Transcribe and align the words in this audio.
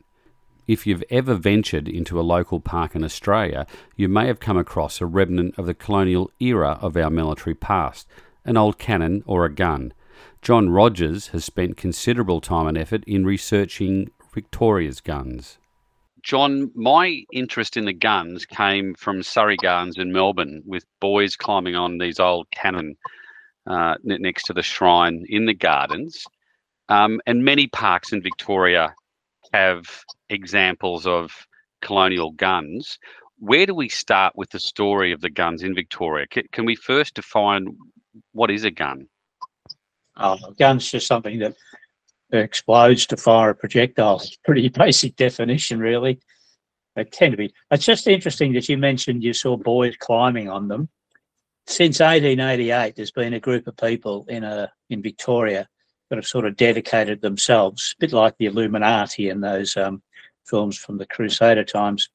If 0.66 0.88
you've 0.88 1.04
ever 1.08 1.36
ventured 1.36 1.88
into 1.88 2.18
a 2.18 2.22
local 2.22 2.58
park 2.58 2.96
in 2.96 3.04
Australia, 3.04 3.68
you 3.94 4.08
may 4.08 4.26
have 4.26 4.40
come 4.40 4.58
across 4.58 5.00
a 5.00 5.06
remnant 5.06 5.56
of 5.56 5.66
the 5.66 5.74
colonial 5.74 6.32
era 6.40 6.78
of 6.80 6.96
our 6.96 7.10
military 7.10 7.54
past, 7.54 8.08
an 8.50 8.56
old 8.56 8.78
cannon 8.78 9.22
or 9.26 9.44
a 9.44 9.54
gun. 9.54 9.92
John 10.42 10.70
Rogers 10.70 11.28
has 11.28 11.44
spent 11.44 11.76
considerable 11.76 12.40
time 12.40 12.66
and 12.66 12.76
effort 12.76 13.04
in 13.06 13.24
researching 13.24 14.10
Victoria's 14.34 15.00
guns. 15.00 15.58
John, 16.24 16.72
my 16.74 17.22
interest 17.32 17.76
in 17.76 17.84
the 17.84 17.92
guns 17.92 18.44
came 18.44 18.94
from 18.94 19.22
Surrey 19.22 19.56
Gardens 19.56 19.98
in 19.98 20.12
Melbourne 20.12 20.62
with 20.66 20.84
boys 21.00 21.36
climbing 21.36 21.76
on 21.76 21.98
these 21.98 22.18
old 22.18 22.50
cannon 22.50 22.96
uh, 23.68 23.94
next 24.02 24.42
to 24.46 24.52
the 24.52 24.62
shrine 24.62 25.24
in 25.28 25.46
the 25.46 25.54
gardens. 25.54 26.24
Um, 26.88 27.20
and 27.26 27.44
many 27.44 27.68
parks 27.68 28.12
in 28.12 28.20
Victoria 28.20 28.96
have 29.52 29.84
examples 30.28 31.06
of 31.06 31.46
colonial 31.82 32.32
guns. 32.32 32.98
Where 33.38 33.64
do 33.64 33.76
we 33.76 33.88
start 33.88 34.34
with 34.34 34.50
the 34.50 34.58
story 34.58 35.12
of 35.12 35.20
the 35.20 35.30
guns 35.30 35.62
in 35.62 35.72
Victoria? 35.72 36.26
Can, 36.26 36.42
can 36.50 36.64
we 36.64 36.74
first 36.74 37.14
define 37.14 37.76
what 38.32 38.50
is 38.50 38.64
a 38.64 38.70
gun? 38.70 39.08
Oh, 40.16 40.38
a 40.46 40.52
gun's 40.54 40.90
just 40.90 41.06
something 41.06 41.38
that 41.38 41.56
explodes 42.32 43.06
to 43.06 43.16
fire 43.16 43.50
a 43.50 43.54
projectile. 43.54 44.22
Pretty 44.44 44.68
basic 44.84 45.16
definition, 45.16 45.78
really. 45.78 46.20
They 46.96 47.04
tend 47.04 47.32
to 47.32 47.36
be. 47.36 47.54
It's 47.70 47.84
just 47.84 48.08
interesting 48.08 48.52
that 48.54 48.68
you 48.68 48.76
mentioned 48.76 49.22
you 49.22 49.32
saw 49.32 49.56
boys 49.56 49.96
climbing 49.98 50.48
on 50.48 50.68
them. 50.68 50.88
Since 51.66 52.00
1888, 52.00 52.96
there's 52.96 53.12
been 53.12 53.34
a 53.34 53.40
group 53.40 53.66
of 53.66 53.76
people 53.76 54.26
in 54.28 54.42
a 54.42 54.72
in 54.88 55.02
Victoria 55.02 55.68
that 56.08 56.16
have 56.16 56.26
sort 56.26 56.44
of 56.44 56.56
dedicated 56.56 57.20
themselves, 57.20 57.94
a 57.96 58.00
bit 58.00 58.12
like 58.12 58.36
the 58.38 58.46
Illuminati 58.46 59.28
in 59.28 59.40
those 59.40 59.76
um, 59.76 60.02
films 60.44 60.76
from 60.76 60.98
the 60.98 61.06
Crusader 61.06 61.62
times, 61.62 62.08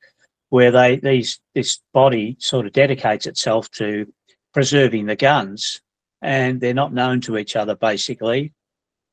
where 0.49 0.71
they 0.71 0.97
these 0.97 1.39
this 1.53 1.79
body 1.93 2.35
sort 2.39 2.65
of 2.65 2.73
dedicates 2.73 3.25
itself 3.25 3.71
to 3.71 4.11
preserving 4.53 5.05
the 5.05 5.15
guns, 5.15 5.81
and 6.25 6.59
they're 6.59 6.73
not 6.73 6.91
known 6.91 7.21
to 7.21 7.37
each 7.37 7.55
other 7.55 7.75
basically. 7.75 8.51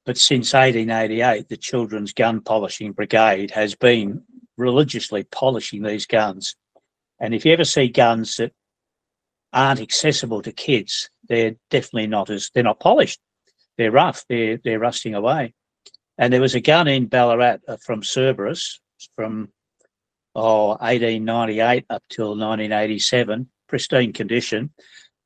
But 0.07 0.17
since 0.17 0.55
1888, 0.55 1.49
the 1.49 1.57
Children's 1.59 2.13
Gun 2.13 2.41
Polishing 2.41 2.93
Brigade 2.93 3.51
has 3.53 3.75
been 3.75 4.23
religiously 4.57 5.23
polishing 5.25 5.83
these 5.83 6.07
guns. 6.07 6.57
And 7.21 7.35
if 7.35 7.45
you 7.45 7.53
ever 7.53 7.65
see 7.65 7.89
guns 7.89 8.37
that 8.37 8.53
aren't 9.53 9.81
accessible 9.81 10.41
to 10.43 10.53
kids, 10.53 11.11
they're 11.29 11.55
definitely 11.71 12.09
not 12.09 12.31
as 12.31 12.51
they're 12.55 12.65
not 12.65 12.81
polished. 12.81 13.21
They're 13.77 13.93
rough. 13.93 14.25
They're 14.29 14.59
they're 14.65 14.81
rusting 14.81 15.15
away. 15.15 15.55
And 16.19 16.33
there 16.33 16.41
was 16.41 16.55
a 16.55 16.61
gun 16.61 16.89
in 16.89 17.07
Ballarat 17.07 17.59
uh, 17.69 17.77
from 17.85 18.03
Cerberus 18.03 18.81
from 19.15 19.51
oh 20.35 20.69
1898 20.81 21.85
up 21.91 22.03
till 22.09 22.31
1987, 22.31 23.48
pristine 23.69 24.13
condition. 24.15 24.70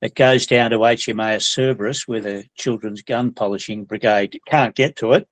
It 0.02 0.14
goes 0.14 0.46
down 0.46 0.70
to 0.72 0.78
HMAS 0.78 1.42
Cerberus 1.42 2.06
with 2.06 2.26
a 2.26 2.46
children's 2.56 3.02
gun 3.02 3.32
polishing 3.32 3.84
brigade. 3.84 4.38
Can't 4.46 4.74
get 4.74 4.96
to 4.96 5.12
it, 5.12 5.26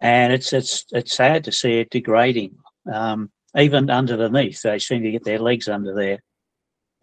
and 0.00 0.32
it's 0.32 0.52
it's 0.52 0.84
it's 0.92 1.14
sad 1.14 1.44
to 1.44 1.52
see 1.52 1.78
it 1.78 1.90
degrading. 1.90 2.56
Um, 2.92 3.30
even 3.56 3.88
underneath, 3.90 4.62
they 4.62 4.78
seem 4.80 5.02
to 5.04 5.10
get 5.12 5.24
their 5.24 5.38
legs 5.38 5.68
under 5.68 5.94
there. 5.94 6.22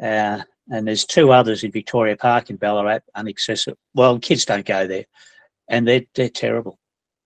Uh, 0.02 0.44
and 0.70 0.88
there's 0.88 1.06
two 1.06 1.32
others 1.32 1.64
in 1.64 1.72
Victoria 1.72 2.18
Park 2.18 2.50
in 2.50 2.58
Ballarat, 2.58 3.00
unaccessible. 3.16 3.78
Well, 3.94 4.20
kids 4.20 4.46
don't 4.46 4.66
go 4.66 4.86
there, 4.86 5.06
and 5.70 5.88
they're 5.88 6.04
they're 6.14 6.30
terrible. 6.30 6.78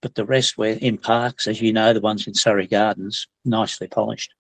But 0.02 0.14
the 0.14 0.26
rest 0.26 0.59
were 0.59 0.68
in 0.68 1.00
parks, 1.00 1.47
as 1.47 1.59
you 1.59 1.74
know, 1.74 1.92
the 1.92 2.02
ones 2.02 2.28
in 2.28 2.36
Surrey 2.36 2.68
Gardens, 2.68 3.28
nicely 3.44 3.88
polished. 3.88 4.32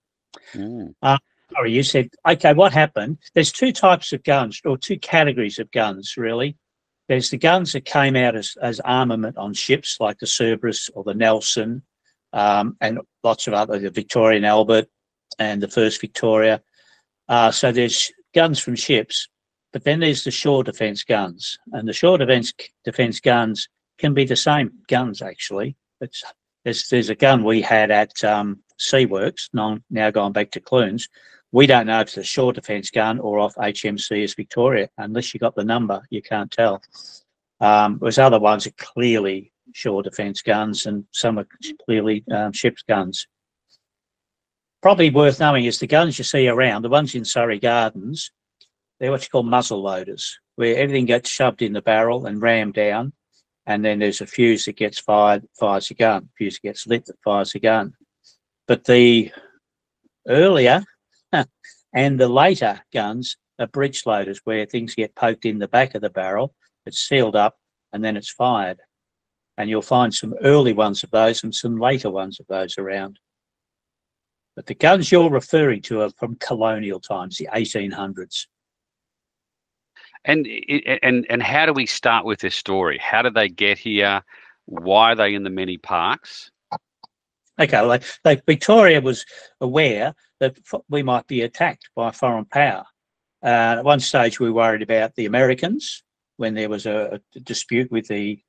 Mm. 0.53 0.93
Uh, 1.01 1.17
sorry, 1.55 1.71
you 1.71 1.83
said, 1.83 2.09
okay, 2.27 2.53
what 2.53 2.73
happened? 2.73 3.17
There's 3.33 3.51
two 3.51 3.71
types 3.71 4.13
of 4.13 4.23
guns, 4.23 4.61
or 4.65 4.77
two 4.77 4.99
categories 4.99 5.59
of 5.59 5.71
guns, 5.71 6.15
really. 6.17 6.57
There's 7.07 7.29
the 7.29 7.37
guns 7.37 7.73
that 7.73 7.85
came 7.85 8.15
out 8.15 8.35
as, 8.35 8.57
as 8.61 8.79
armament 8.81 9.37
on 9.37 9.53
ships, 9.53 9.97
like 9.99 10.19
the 10.19 10.27
Cerberus 10.27 10.89
or 10.93 11.03
the 11.03 11.13
Nelson, 11.13 11.83
um, 12.33 12.75
and 12.81 12.99
lots 13.23 13.47
of 13.47 13.53
other, 13.53 13.79
the 13.79 13.89
Victorian 13.89 14.43
Albert 14.43 14.87
and 15.39 15.61
the 15.61 15.67
first 15.67 16.01
Victoria. 16.01 16.61
Uh, 17.29 17.51
so 17.51 17.71
there's 17.71 18.11
guns 18.33 18.59
from 18.59 18.75
ships, 18.75 19.29
but 19.71 19.83
then 19.83 19.99
there's 19.99 20.23
the 20.23 20.31
shore 20.31 20.63
defence 20.63 21.03
guns, 21.03 21.57
and 21.71 21.87
the 21.87 21.93
shore 21.93 22.17
defence 22.17 22.53
defence 22.83 23.19
guns 23.19 23.69
can 23.97 24.13
be 24.13 24.25
the 24.25 24.35
same 24.35 24.71
guns 24.87 25.21
actually. 25.21 25.75
It's 26.01 26.23
there's 26.63 26.89
there's 26.89 27.09
a 27.09 27.15
gun 27.15 27.43
we 27.43 27.61
had 27.61 27.91
at 27.91 28.23
um, 28.23 28.61
Seaworks, 28.79 29.49
now, 29.53 29.79
now 29.89 30.11
going 30.11 30.33
back 30.33 30.51
to 30.51 30.59
Clunes, 30.59 31.07
we 31.55 31.65
don't 31.65 31.87
know 31.87 32.01
if 32.01 32.09
it's 32.09 32.17
a 32.17 32.23
shore 32.23 32.51
defence 32.51 32.91
gun 32.91 33.17
or 33.17 33.39
off 33.39 33.55
HMCS 33.55 34.35
Victoria. 34.35 34.89
Unless 34.97 35.33
you 35.33 35.39
got 35.39 35.55
the 35.55 35.63
number, 35.63 36.01
you 36.09 36.21
can't 36.21 36.51
tell. 36.51 36.81
Um, 37.61 37.95
whereas 37.99 38.19
other 38.19 38.41
ones 38.41 38.67
are 38.67 38.71
clearly 38.71 39.53
shore 39.71 40.03
defence 40.03 40.41
guns 40.41 40.85
and 40.85 41.05
some 41.13 41.39
are 41.39 41.47
clearly 41.85 42.25
um, 42.29 42.51
ships 42.51 42.83
guns. 42.85 43.25
Probably 44.81 45.09
worth 45.09 45.39
knowing 45.39 45.63
is 45.63 45.79
the 45.79 45.87
guns 45.87 46.17
you 46.17 46.25
see 46.25 46.49
around, 46.49 46.81
the 46.81 46.89
ones 46.89 47.15
in 47.15 47.23
Surrey 47.23 47.57
Gardens, 47.57 48.31
they're 48.99 49.11
what 49.11 49.23
you 49.23 49.29
call 49.29 49.43
muzzle 49.43 49.81
loaders, 49.81 50.37
where 50.57 50.75
everything 50.75 51.05
gets 51.05 51.29
shoved 51.29 51.61
in 51.61 51.71
the 51.71 51.81
barrel 51.81 52.25
and 52.25 52.41
rammed 52.41 52.73
down. 52.73 53.13
And 53.65 53.83
then 53.83 53.99
there's 53.99 54.19
a 54.19 54.27
fuse 54.27 54.65
that 54.65 54.75
gets 54.75 54.99
fired, 54.99 55.47
fires 55.57 55.89
a 55.89 55.93
gun. 55.93 56.27
Fuse 56.37 56.59
gets 56.59 56.85
lit 56.85 57.05
that 57.05 57.23
fires 57.23 57.55
a 57.55 57.59
gun. 57.59 57.93
But 58.67 58.83
the 58.83 59.31
earlier 60.27 60.83
and 61.93 62.19
the 62.19 62.27
later 62.27 62.81
guns 62.93 63.37
are 63.59 63.67
breech 63.67 64.05
loaders 64.05 64.41
where 64.43 64.65
things 64.65 64.95
get 64.95 65.15
poked 65.15 65.45
in 65.45 65.59
the 65.59 65.67
back 65.67 65.95
of 65.95 66.01
the 66.01 66.09
barrel, 66.09 66.53
it's 66.85 66.99
sealed 66.99 67.35
up, 67.35 67.55
and 67.93 68.03
then 68.03 68.17
it's 68.17 68.31
fired. 68.31 68.79
And 69.57 69.69
you'll 69.69 69.81
find 69.81 70.13
some 70.13 70.35
early 70.43 70.73
ones 70.73 71.03
of 71.03 71.11
those 71.11 71.43
and 71.43 71.55
some 71.55 71.77
later 71.77 72.09
ones 72.09 72.39
of 72.39 72.47
those 72.47 72.77
around. 72.77 73.19
But 74.55 74.65
the 74.65 74.75
guns 74.75 75.11
you're 75.11 75.29
referring 75.29 75.81
to 75.83 76.01
are 76.01 76.09
from 76.17 76.35
colonial 76.35 76.99
times, 76.99 77.37
the 77.37 77.49
1800s. 77.53 78.47
And 80.27 80.47
and 81.03 81.25
and 81.29 81.43
how 81.43 81.67
do 81.67 81.73
we 81.73 81.85
start 81.85 82.25
with 82.25 82.39
this 82.39 82.55
story? 82.55 82.97
How 82.97 83.21
did 83.21 83.35
they 83.35 83.47
get 83.47 83.77
here? 83.77 84.23
Why 84.65 85.11
are 85.11 85.15
they 85.15 85.35
in 85.35 85.43
the 85.43 85.51
many 85.51 85.77
parks? 85.77 86.49
Okay, 87.59 87.79
like, 87.81 88.03
like 88.25 88.45
Victoria 88.45 88.99
was 88.99 89.25
aware 89.61 90.13
that 90.39 90.57
we 90.89 91.03
might 91.03 91.25
be 91.27 91.41
attacked 91.41 91.89
by 91.95 92.11
foreign 92.11 92.45
power. 92.45 92.83
Uh, 93.43 93.77
at 93.77 93.85
one 93.85 93.99
stage, 93.99 94.39
we 94.39 94.51
worried 94.51 94.81
about 94.81 95.15
the 95.15 95.25
Americans 95.25 96.03
when 96.37 96.53
there 96.53 96.67
was 96.67 96.85
a, 96.85 97.21
a 97.35 97.39
dispute 97.39 97.89
with 97.91 98.07
the 98.07 98.41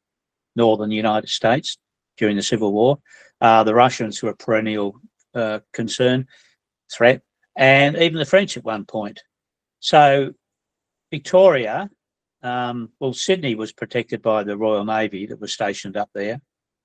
northern 0.57 0.91
United 0.91 1.29
States 1.29 1.79
during 2.17 2.37
the 2.37 2.43
Civil 2.43 2.73
War. 2.73 2.99
Uh, 3.41 3.63
the 3.63 3.75
Russians 3.75 4.23
were 4.23 4.31
a 4.31 4.37
perennial 4.37 4.99
uh, 5.35 5.61
concern, 5.73 6.27
threat, 6.93 7.23
and 7.57 7.97
even 7.97 8.19
the 8.19 8.25
French 8.25 8.57
at 8.57 8.65
one 8.65 8.85
point. 8.85 9.21
So 9.81 10.33
Victoria, 11.13 11.89
um, 12.43 12.91
well, 12.99 13.13
Sydney 13.13 13.55
was 13.55 13.73
protected 13.73 14.23
by 14.23 14.43
the 14.43 14.57
Royal 14.57 14.85
Navy 14.85 15.27
that 15.27 15.41
was 15.41 15.53
stationed 15.53 15.97
up 15.97 16.11
there 16.15 16.41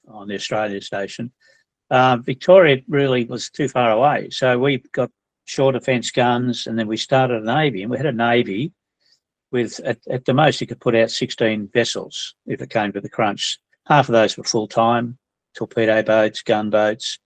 on 0.08 0.28
the 0.28 0.36
Australia 0.36 0.82
station 0.82 1.32
uh, 1.92 2.18
Victoria 2.18 2.82
really 2.88 3.26
was 3.26 3.50
too 3.50 3.68
far 3.68 3.92
away. 3.92 4.30
So 4.30 4.58
we 4.58 4.78
got 4.94 5.12
shore 5.46 5.74
defence 5.74 6.10
guns, 6.10 6.66
and 6.66 6.80
then 6.80 6.88
we 6.88 6.98
started 6.98 7.44
a 7.44 7.46
navy, 7.46 7.84
and 7.84 7.92
we 7.92 7.98
had 7.98 8.06
a 8.06 8.14
navy 8.14 8.72
with 9.52 9.80
at, 9.82 10.00
at 10.10 10.24
the 10.24 10.34
most 10.34 10.62
it 10.62 10.68
could 10.68 10.80
put 10.80 10.96
out 10.96 11.12
16 11.12 11.70
vessels 11.74 12.36
if 12.48 12.62
it 12.62 12.70
came 12.70 12.94
to 12.94 13.02
the 13.02 13.10
crunch. 13.10 13.60
Half 13.86 14.08
of 14.08 14.14
those 14.14 14.38
were 14.38 14.46
full 14.46 14.68
time 14.68 15.18
torpedo 15.54 16.02
boats, 16.02 16.42
gunboats, 16.42 17.20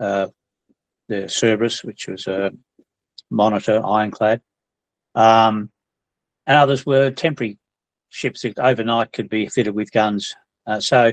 uh, 0.00 0.28
the 1.08 1.28
Cerberus, 1.28 1.84
which 1.84 2.08
was 2.08 2.26
a 2.26 2.52
monitor 3.30 3.84
ironclad, 3.84 4.40
um, 5.14 5.70
and 6.46 6.56
others 6.56 6.86
were 6.86 7.10
temporary 7.10 7.58
ships 8.08 8.42
that 8.42 8.58
overnight 8.58 9.12
could 9.12 9.28
be 9.28 9.46
fitted 9.46 9.74
with 9.74 9.92
guns. 9.92 10.34
Uh, 10.66 10.80
so 10.80 11.12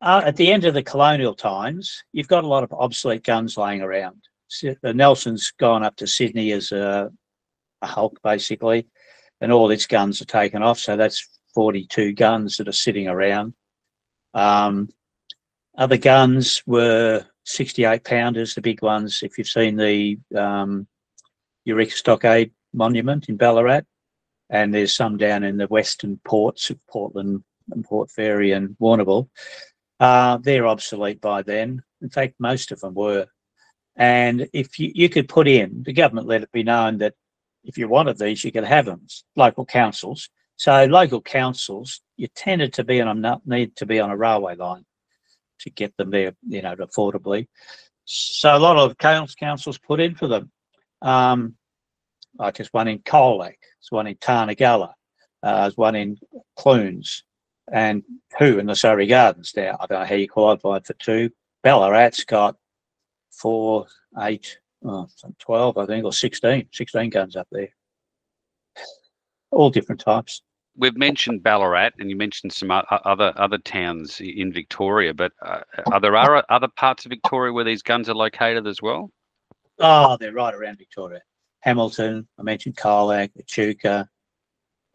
uh, 0.00 0.22
at 0.24 0.36
the 0.36 0.52
end 0.52 0.64
of 0.64 0.74
the 0.74 0.82
colonial 0.82 1.34
times, 1.34 2.04
you've 2.12 2.28
got 2.28 2.44
a 2.44 2.48
lot 2.48 2.62
of 2.62 2.72
obsolete 2.72 3.24
guns 3.24 3.56
laying 3.56 3.82
around. 3.82 4.22
The 4.60 4.94
Nelson's 4.94 5.52
gone 5.58 5.82
up 5.82 5.96
to 5.96 6.06
Sydney 6.06 6.52
as 6.52 6.70
a, 6.72 7.10
a 7.82 7.86
Hulk, 7.86 8.20
basically, 8.22 8.86
and 9.40 9.50
all 9.50 9.70
its 9.70 9.86
guns 9.86 10.20
are 10.22 10.26
taken 10.26 10.62
off. 10.62 10.78
So 10.78 10.96
that's 10.96 11.26
42 11.54 12.12
guns 12.12 12.56
that 12.56 12.68
are 12.68 12.72
sitting 12.72 13.08
around. 13.08 13.54
Um, 14.34 14.90
other 15.76 15.96
guns 15.96 16.62
were 16.66 17.24
68 17.44 18.04
pounders, 18.04 18.54
the 18.54 18.60
big 18.60 18.82
ones. 18.82 19.20
If 19.22 19.38
you've 19.38 19.48
seen 19.48 19.76
the 19.76 20.18
um, 20.36 20.86
Eureka 21.64 21.92
Stockade 21.92 22.52
Monument 22.72 23.28
in 23.28 23.36
Ballarat, 23.36 23.82
and 24.50 24.72
there's 24.72 24.94
some 24.94 25.16
down 25.16 25.42
in 25.42 25.56
the 25.56 25.66
western 25.66 26.20
ports 26.24 26.70
of 26.70 26.78
Portland 26.86 27.42
and 27.72 27.84
Port 27.84 28.10
Fairy 28.10 28.52
and 28.52 28.76
Warrnambool. 28.80 29.28
Uh, 29.98 30.38
they're 30.38 30.66
obsolete 30.66 31.20
by 31.20 31.42
then. 31.42 31.82
In 32.02 32.10
fact, 32.10 32.34
most 32.38 32.72
of 32.72 32.80
them 32.80 32.94
were. 32.94 33.26
And 33.96 34.48
if 34.52 34.78
you, 34.78 34.92
you 34.94 35.08
could 35.08 35.28
put 35.28 35.48
in, 35.48 35.82
the 35.84 35.92
government 35.92 36.26
let 36.26 36.42
it 36.42 36.52
be 36.52 36.62
known 36.62 36.98
that 36.98 37.14
if 37.64 37.78
you 37.78 37.88
wanted 37.88 38.18
these, 38.18 38.44
you 38.44 38.52
could 38.52 38.64
have 38.64 38.84
them, 38.84 39.06
local 39.34 39.64
councils. 39.64 40.28
So 40.56 40.84
local 40.84 41.20
councils, 41.20 42.00
you 42.16 42.28
tended 42.28 42.74
to 42.74 42.84
be 42.84 43.00
on 43.00 43.24
a 43.24 43.40
need 43.44 43.76
to 43.76 43.86
be 43.86 44.00
on 44.00 44.10
a 44.10 44.16
railway 44.16 44.56
line 44.56 44.84
to 45.60 45.70
get 45.70 45.96
them 45.96 46.10
there, 46.10 46.34
you 46.46 46.62
know, 46.62 46.76
affordably. 46.76 47.48
So 48.04 48.56
a 48.56 48.58
lot 48.58 48.76
of 48.76 48.96
councils 48.98 49.78
put 49.78 50.00
in 50.00 50.14
for 50.14 50.28
them. 50.28 50.50
Um, 51.02 51.56
like 52.38 52.56
there's 52.56 52.72
one 52.72 52.88
in 52.88 53.00
Colac, 53.00 53.54
there's 53.58 53.90
one 53.90 54.06
in 54.06 54.16
Tarnagulla, 54.16 54.92
uh, 55.42 55.62
there's 55.62 55.76
one 55.76 55.94
in 55.94 56.18
Clunes, 56.56 57.24
and 57.72 58.02
two 58.38 58.58
in 58.58 58.66
the 58.66 58.74
Surrey 58.74 59.06
Gardens 59.06 59.52
now. 59.56 59.76
I 59.80 59.86
don't 59.86 60.00
know 60.00 60.06
how 60.06 60.14
you 60.14 60.28
qualified 60.28 60.86
for 60.86 60.94
two. 60.94 61.30
Ballarat's 61.64 62.24
got 62.24 62.56
four, 63.30 63.86
eight, 64.20 64.58
oh, 64.84 65.08
12, 65.38 65.78
I 65.78 65.86
think, 65.86 66.04
or 66.04 66.12
16, 66.12 66.68
16 66.72 67.10
guns 67.10 67.36
up 67.36 67.48
there. 67.50 67.68
All 69.50 69.70
different 69.70 70.00
types. 70.00 70.42
We've 70.78 70.96
mentioned 70.96 71.42
Ballarat, 71.42 71.92
and 71.98 72.10
you 72.10 72.16
mentioned 72.16 72.52
some 72.52 72.70
other 72.70 73.32
other 73.36 73.56
towns 73.56 74.20
in 74.20 74.52
Victoria, 74.52 75.14
but 75.14 75.32
uh, 75.40 75.60
are 75.90 76.00
there 76.00 76.14
are 76.14 76.44
other 76.50 76.68
parts 76.68 77.06
of 77.06 77.10
Victoria 77.10 77.50
where 77.50 77.64
these 77.64 77.80
guns 77.80 78.10
are 78.10 78.14
located 78.14 78.66
as 78.66 78.82
well? 78.82 79.10
Oh, 79.78 80.18
they're 80.20 80.32
right 80.32 80.54
around 80.54 80.76
Victoria. 80.76 81.22
Hamilton, 81.60 82.28
I 82.38 82.42
mentioned 82.42 82.76
Colac, 82.76 83.30
Echuca. 83.38 84.08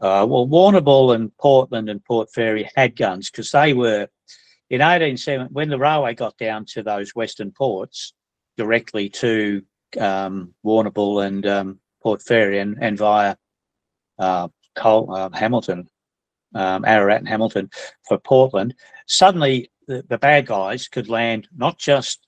Uh, 0.02 0.26
well, 0.28 0.48
Warrnambool 0.48 1.14
and 1.14 1.36
Portland 1.38 1.88
and 1.88 2.04
Port 2.04 2.34
Fairy 2.34 2.68
had 2.76 2.96
guns 2.96 3.30
because 3.30 3.52
they 3.52 3.74
were 3.74 4.08
in 4.72 4.80
1870 4.80 5.54
when 5.54 5.70
the 5.70 5.78
railway 5.78 6.16
got 6.16 6.38
down 6.38 6.66
to 6.66 6.82
those 6.82 7.14
western 7.14 7.52
ports 7.52 8.14
directly 8.58 9.10
to 9.10 9.62
um, 10.00 10.56
Warrnambool 10.66 11.24
and 11.24 11.46
um, 11.46 11.80
Port 12.02 12.24
Fairy 12.24 12.58
and, 12.58 12.78
and 12.82 12.98
via 12.98 13.36
uh, 14.18 14.48
Col- 14.74 15.14
uh, 15.14 15.30
Hamilton, 15.34 15.88
um, 16.56 16.84
Ararat 16.84 17.20
and 17.20 17.30
Hamilton 17.30 17.70
for 18.08 18.18
Portland. 18.18 18.74
Suddenly, 19.06 19.70
the, 19.88 20.04
the 20.10 20.18
bad 20.18 20.48
guys 20.48 20.88
could 20.88 21.10
land 21.10 21.48
not 21.56 21.78
just 21.78 22.26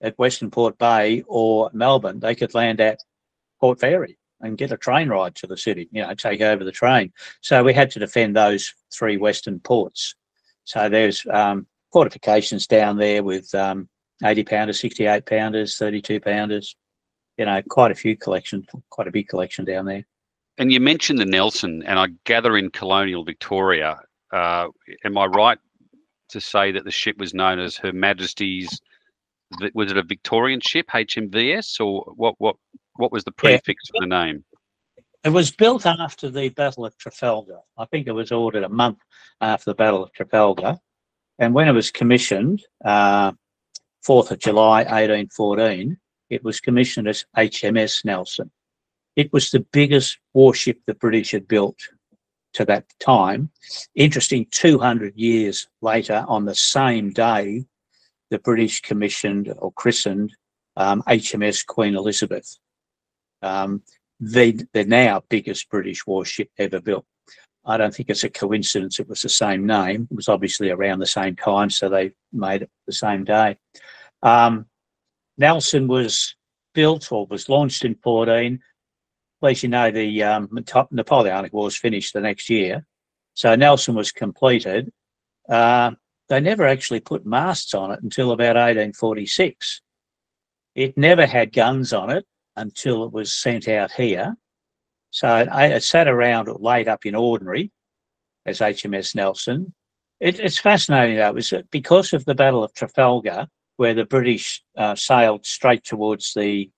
at 0.00 0.18
Western 0.18 0.50
Port 0.50 0.76
Bay 0.76 1.22
or 1.28 1.70
Melbourne, 1.72 2.18
they 2.18 2.34
could 2.34 2.52
land 2.52 2.80
at 2.80 2.98
Port 3.60 3.78
Fairy 3.78 4.18
and 4.42 4.58
get 4.58 4.72
a 4.72 4.76
train 4.76 5.08
ride 5.08 5.34
to 5.36 5.46
the 5.46 5.56
city, 5.56 5.88
you 5.92 6.02
know, 6.02 6.12
take 6.14 6.40
over 6.40 6.64
the 6.64 6.72
train. 6.72 7.12
So 7.40 7.62
we 7.62 7.72
had 7.72 7.90
to 7.92 7.98
defend 7.98 8.36
those 8.36 8.74
three 8.92 9.16
western 9.16 9.60
ports. 9.60 10.14
So 10.64 10.88
there's 10.88 11.24
um, 11.30 11.66
fortifications 11.92 12.66
down 12.66 12.98
there 12.98 13.22
with 13.22 13.54
um, 13.54 13.88
80 14.24 14.44
pounders, 14.44 14.80
68 14.80 15.26
pounders, 15.26 15.78
32 15.78 16.20
pounders, 16.20 16.76
you 17.38 17.46
know, 17.46 17.60
quite 17.68 17.90
a 17.90 17.94
few 17.94 18.16
collections, 18.16 18.66
quite 18.90 19.08
a 19.08 19.12
big 19.12 19.28
collection 19.28 19.64
down 19.64 19.86
there. 19.86 20.04
And 20.58 20.72
you 20.72 20.80
mentioned 20.80 21.18
the 21.18 21.24
Nelson, 21.24 21.82
and 21.86 21.98
I 21.98 22.08
gather 22.24 22.56
in 22.56 22.70
colonial 22.70 23.24
Victoria. 23.24 24.00
Uh, 24.32 24.68
am 25.04 25.16
I 25.16 25.26
right 25.26 25.58
to 26.30 26.40
say 26.40 26.72
that 26.72 26.84
the 26.84 26.90
ship 26.90 27.18
was 27.18 27.32
known 27.32 27.58
as 27.58 27.76
Her 27.76 27.92
Majesty's? 27.92 28.80
Was 29.74 29.90
it 29.90 29.96
a 29.96 30.02
Victorian 30.02 30.60
ship, 30.60 30.88
HMVS, 30.88 31.80
or 31.80 32.04
what? 32.16 32.34
What 32.38 32.56
what 32.96 33.12
was 33.12 33.24
the 33.24 33.32
prefix 33.32 33.84
yeah. 33.92 33.98
for 33.98 34.06
the 34.06 34.24
name? 34.24 34.44
It 35.24 35.30
was 35.30 35.52
built 35.52 35.86
after 35.86 36.30
the 36.30 36.48
Battle 36.48 36.84
of 36.84 36.96
Trafalgar. 36.98 37.60
I 37.78 37.84
think 37.86 38.06
it 38.06 38.12
was 38.12 38.32
ordered 38.32 38.64
a 38.64 38.68
month 38.68 38.98
after 39.40 39.70
the 39.70 39.74
Battle 39.74 40.02
of 40.02 40.12
Trafalgar. 40.12 40.78
And 41.38 41.54
when 41.54 41.68
it 41.68 41.72
was 41.72 41.90
commissioned, 41.90 42.64
uh, 42.84 43.32
4th 44.06 44.32
of 44.32 44.38
July 44.40 44.80
1814, 44.80 45.96
it 46.28 46.42
was 46.42 46.60
commissioned 46.60 47.08
as 47.08 47.24
HMS 47.36 48.04
Nelson. 48.04 48.50
It 49.14 49.32
was 49.32 49.50
the 49.50 49.60
biggest 49.72 50.18
warship 50.34 50.80
the 50.86 50.94
British 50.94 51.30
had 51.30 51.46
built 51.46 51.78
to 52.54 52.64
that 52.64 52.86
time. 52.98 53.50
Interesting, 53.94 54.46
200 54.50 55.16
years 55.16 55.68
later, 55.80 56.24
on 56.26 56.46
the 56.46 56.54
same 56.54 57.10
day, 57.10 57.64
the 58.30 58.38
British 58.38 58.80
commissioned 58.80 59.52
or 59.58 59.72
christened 59.72 60.34
um, 60.76 61.02
HMS 61.02 61.64
Queen 61.64 61.94
Elizabeth. 61.94 62.58
Um, 63.42 63.82
they're 64.20 64.54
now 64.74 65.22
biggest 65.28 65.68
British 65.68 66.06
warship 66.06 66.48
ever 66.58 66.80
built. 66.80 67.04
I 67.64 67.76
don't 67.76 67.94
think 67.94 68.10
it's 68.10 68.24
a 68.24 68.30
coincidence 68.30 68.98
it 68.98 69.08
was 69.08 69.22
the 69.22 69.28
same 69.28 69.66
name. 69.66 70.08
It 70.10 70.14
was 70.16 70.28
obviously 70.28 70.70
around 70.70 70.98
the 70.98 71.06
same 71.06 71.36
time, 71.36 71.70
so 71.70 71.88
they 71.88 72.12
made 72.32 72.62
it 72.62 72.70
the 72.86 72.92
same 72.92 73.24
day. 73.24 73.56
Um, 74.22 74.66
Nelson 75.38 75.88
was 75.88 76.34
built 76.74 77.10
or 77.12 77.26
was 77.26 77.48
launched 77.48 77.84
in 77.84 77.94
14. 77.96 78.60
As 79.44 79.62
you 79.62 79.68
know, 79.68 79.90
the 79.90 80.22
um, 80.22 80.48
Napoleonic 80.90 81.52
Wars 81.52 81.76
finished 81.76 82.12
the 82.12 82.20
next 82.20 82.48
year. 82.48 82.84
So 83.34 83.54
Nelson 83.54 83.94
was 83.94 84.12
completed. 84.12 84.92
Uh, 85.48 85.92
they 86.28 86.40
never 86.40 86.66
actually 86.66 87.00
put 87.00 87.26
masts 87.26 87.74
on 87.74 87.90
it 87.90 88.02
until 88.02 88.32
about 88.32 88.56
1846. 88.56 89.82
It 90.74 90.96
never 90.96 91.26
had 91.26 91.52
guns 91.52 91.92
on 91.92 92.10
it 92.10 92.24
until 92.56 93.04
it 93.04 93.12
was 93.12 93.32
sent 93.32 93.68
out 93.68 93.92
here. 93.92 94.34
So 95.10 95.46
it, 95.50 95.82
sat 95.82 96.08
around 96.08 96.48
laid 96.60 96.88
up 96.88 97.04
in 97.04 97.14
ordinary 97.14 97.70
as 98.46 98.60
HMS 98.60 99.14
Nelson. 99.14 99.74
It, 100.20 100.40
it's 100.40 100.58
fascinating 100.58 101.16
though, 101.16 101.36
is 101.36 101.52
because 101.70 102.12
of 102.12 102.24
the 102.24 102.34
Battle 102.34 102.64
of 102.64 102.72
Trafalgar, 102.74 103.46
where 103.76 103.94
the 103.94 104.04
British 104.04 104.62
uh, 104.76 104.94
sailed 104.94 105.44
straight 105.44 105.84
towards 105.84 106.32
the 106.34 106.70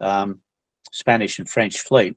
um, 0.00 0.40
Spanish 0.92 1.38
and 1.38 1.48
French 1.48 1.80
fleet, 1.80 2.16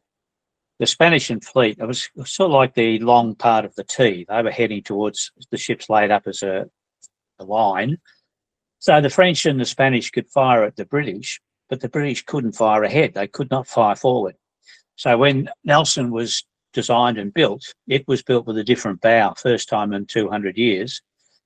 the 0.82 0.88
Spanish 0.88 1.30
and 1.30 1.46
fleet, 1.46 1.78
it 1.80 1.86
was 1.86 2.10
sort 2.26 2.48
of 2.48 2.54
like 2.54 2.74
the 2.74 2.98
long 2.98 3.36
part 3.36 3.66
of 3.66 3.76
the 3.76 3.84
T. 3.84 4.26
They 4.28 4.42
were 4.42 4.50
heading 4.50 4.82
towards 4.82 5.32
the 5.52 5.58
ships 5.58 5.92
laid 5.92 6.10
up 6.10 6.24
as 6.26 6.42
a, 6.42 6.66
a 7.38 7.44
line. 7.44 7.98
So 8.80 9.00
the 9.00 9.12
French 9.12 9.46
and 9.46 9.60
the 9.60 9.66
Spanish 9.66 10.10
could 10.10 10.28
fire 10.30 10.64
at 10.64 10.76
the 10.76 10.86
British, 10.86 11.40
but 11.72 11.80
the 11.80 11.90
British 11.90 12.26
couldn't 12.26 12.52
fire 12.52 12.84
ahead. 12.84 13.14
They 13.14 13.28
could 13.28 13.50
not 13.50 13.66
fire 13.66 13.96
forward. 13.96 14.36
So 14.98 15.18
when 15.18 15.50
Nelson 15.64 16.12
was 16.12 16.44
designed 16.74 17.18
and 17.18 17.34
built, 17.34 17.74
it 17.88 18.06
was 18.10 18.22
built 18.22 18.46
with 18.46 18.58
a 18.58 18.64
different 18.64 19.00
bow, 19.00 19.34
first 19.38 19.70
time 19.70 19.94
in 19.94 20.06
200 20.06 20.58
years, 20.58 21.02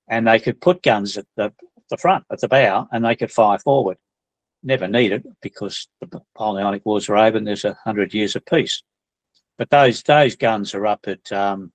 and 0.10 0.28
they 0.28 0.40
could 0.40 0.60
put 0.60 0.82
guns 0.82 1.16
at 1.16 1.28
the, 1.38 1.54
the 1.92 1.98
front, 1.98 2.26
at 2.32 2.42
the 2.42 2.48
bow, 2.48 2.88
and 2.92 3.06
they 3.06 3.16
could 3.16 3.32
fire 3.32 3.60
forward. 3.60 3.98
Never 4.64 4.88
needed 4.88 5.28
because 5.44 5.88
the 6.02 6.08
Napoleonic 6.12 6.84
Wars 6.88 7.08
are 7.08 7.18
over 7.18 7.38
and 7.38 7.46
there's 7.46 7.64
a 7.64 7.78
hundred 7.84 8.12
years 8.12 8.36
of 8.36 8.44
peace. 8.48 8.82
But 9.60 9.70
those 9.70 10.02
those 10.02 10.36
guns 10.36 10.74
are 10.74 10.88
up 10.88 11.08
at 11.08 11.32
um, 11.32 11.72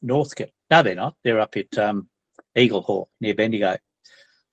Northcote. 0.00 0.52
No, 0.70 0.82
they're 0.82 0.94
not. 0.94 1.16
They're 1.22 1.38
up 1.38 1.54
at 1.58 1.76
um, 1.76 2.08
Eaglehawk 2.56 3.08
near 3.20 3.34
Bendigo. 3.34 3.76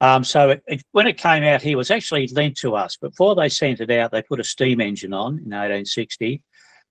Um, 0.02 0.24
so 0.24 0.50
it, 0.50 0.64
it, 0.68 0.84
when 0.92 1.08
it 1.08 1.18
came 1.18 1.44
out 1.44 1.62
here, 1.62 1.74
it 1.74 1.78
was 1.78 1.92
actually 1.92 2.28
lent 2.28 2.58
to 2.58 2.76
us. 2.76 2.98
Before 2.98 3.36
they 3.36 3.50
sent 3.50 3.80
it 3.80 3.92
out, 3.92 4.12
they 4.12 4.22
put 4.22 4.40
a 4.40 4.44
steam 4.44 4.82
engine 4.82 5.14
on 5.14 5.34
in 5.34 5.52
1860. 5.52 6.42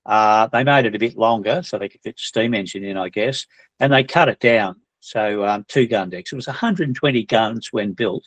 Uh, 0.06 0.46
they 0.48 0.64
made 0.64 0.86
it 0.86 0.94
a 0.94 0.98
bit 0.98 1.16
longer 1.16 1.62
so 1.62 1.78
they 1.78 1.88
could 1.88 2.00
fit 2.02 2.16
the 2.16 2.22
steam 2.22 2.54
engine 2.54 2.84
in, 2.84 2.96
I 2.96 3.08
guess, 3.08 3.46
and 3.80 3.92
they 3.92 4.04
cut 4.04 4.28
it 4.28 4.40
down. 4.40 4.80
So 5.00 5.44
um, 5.44 5.64
two 5.68 5.86
gun 5.86 6.10
decks. 6.10 6.32
It 6.32 6.36
was 6.36 6.46
120 6.46 7.24
guns 7.24 7.68
when 7.72 7.92
built. 7.92 8.24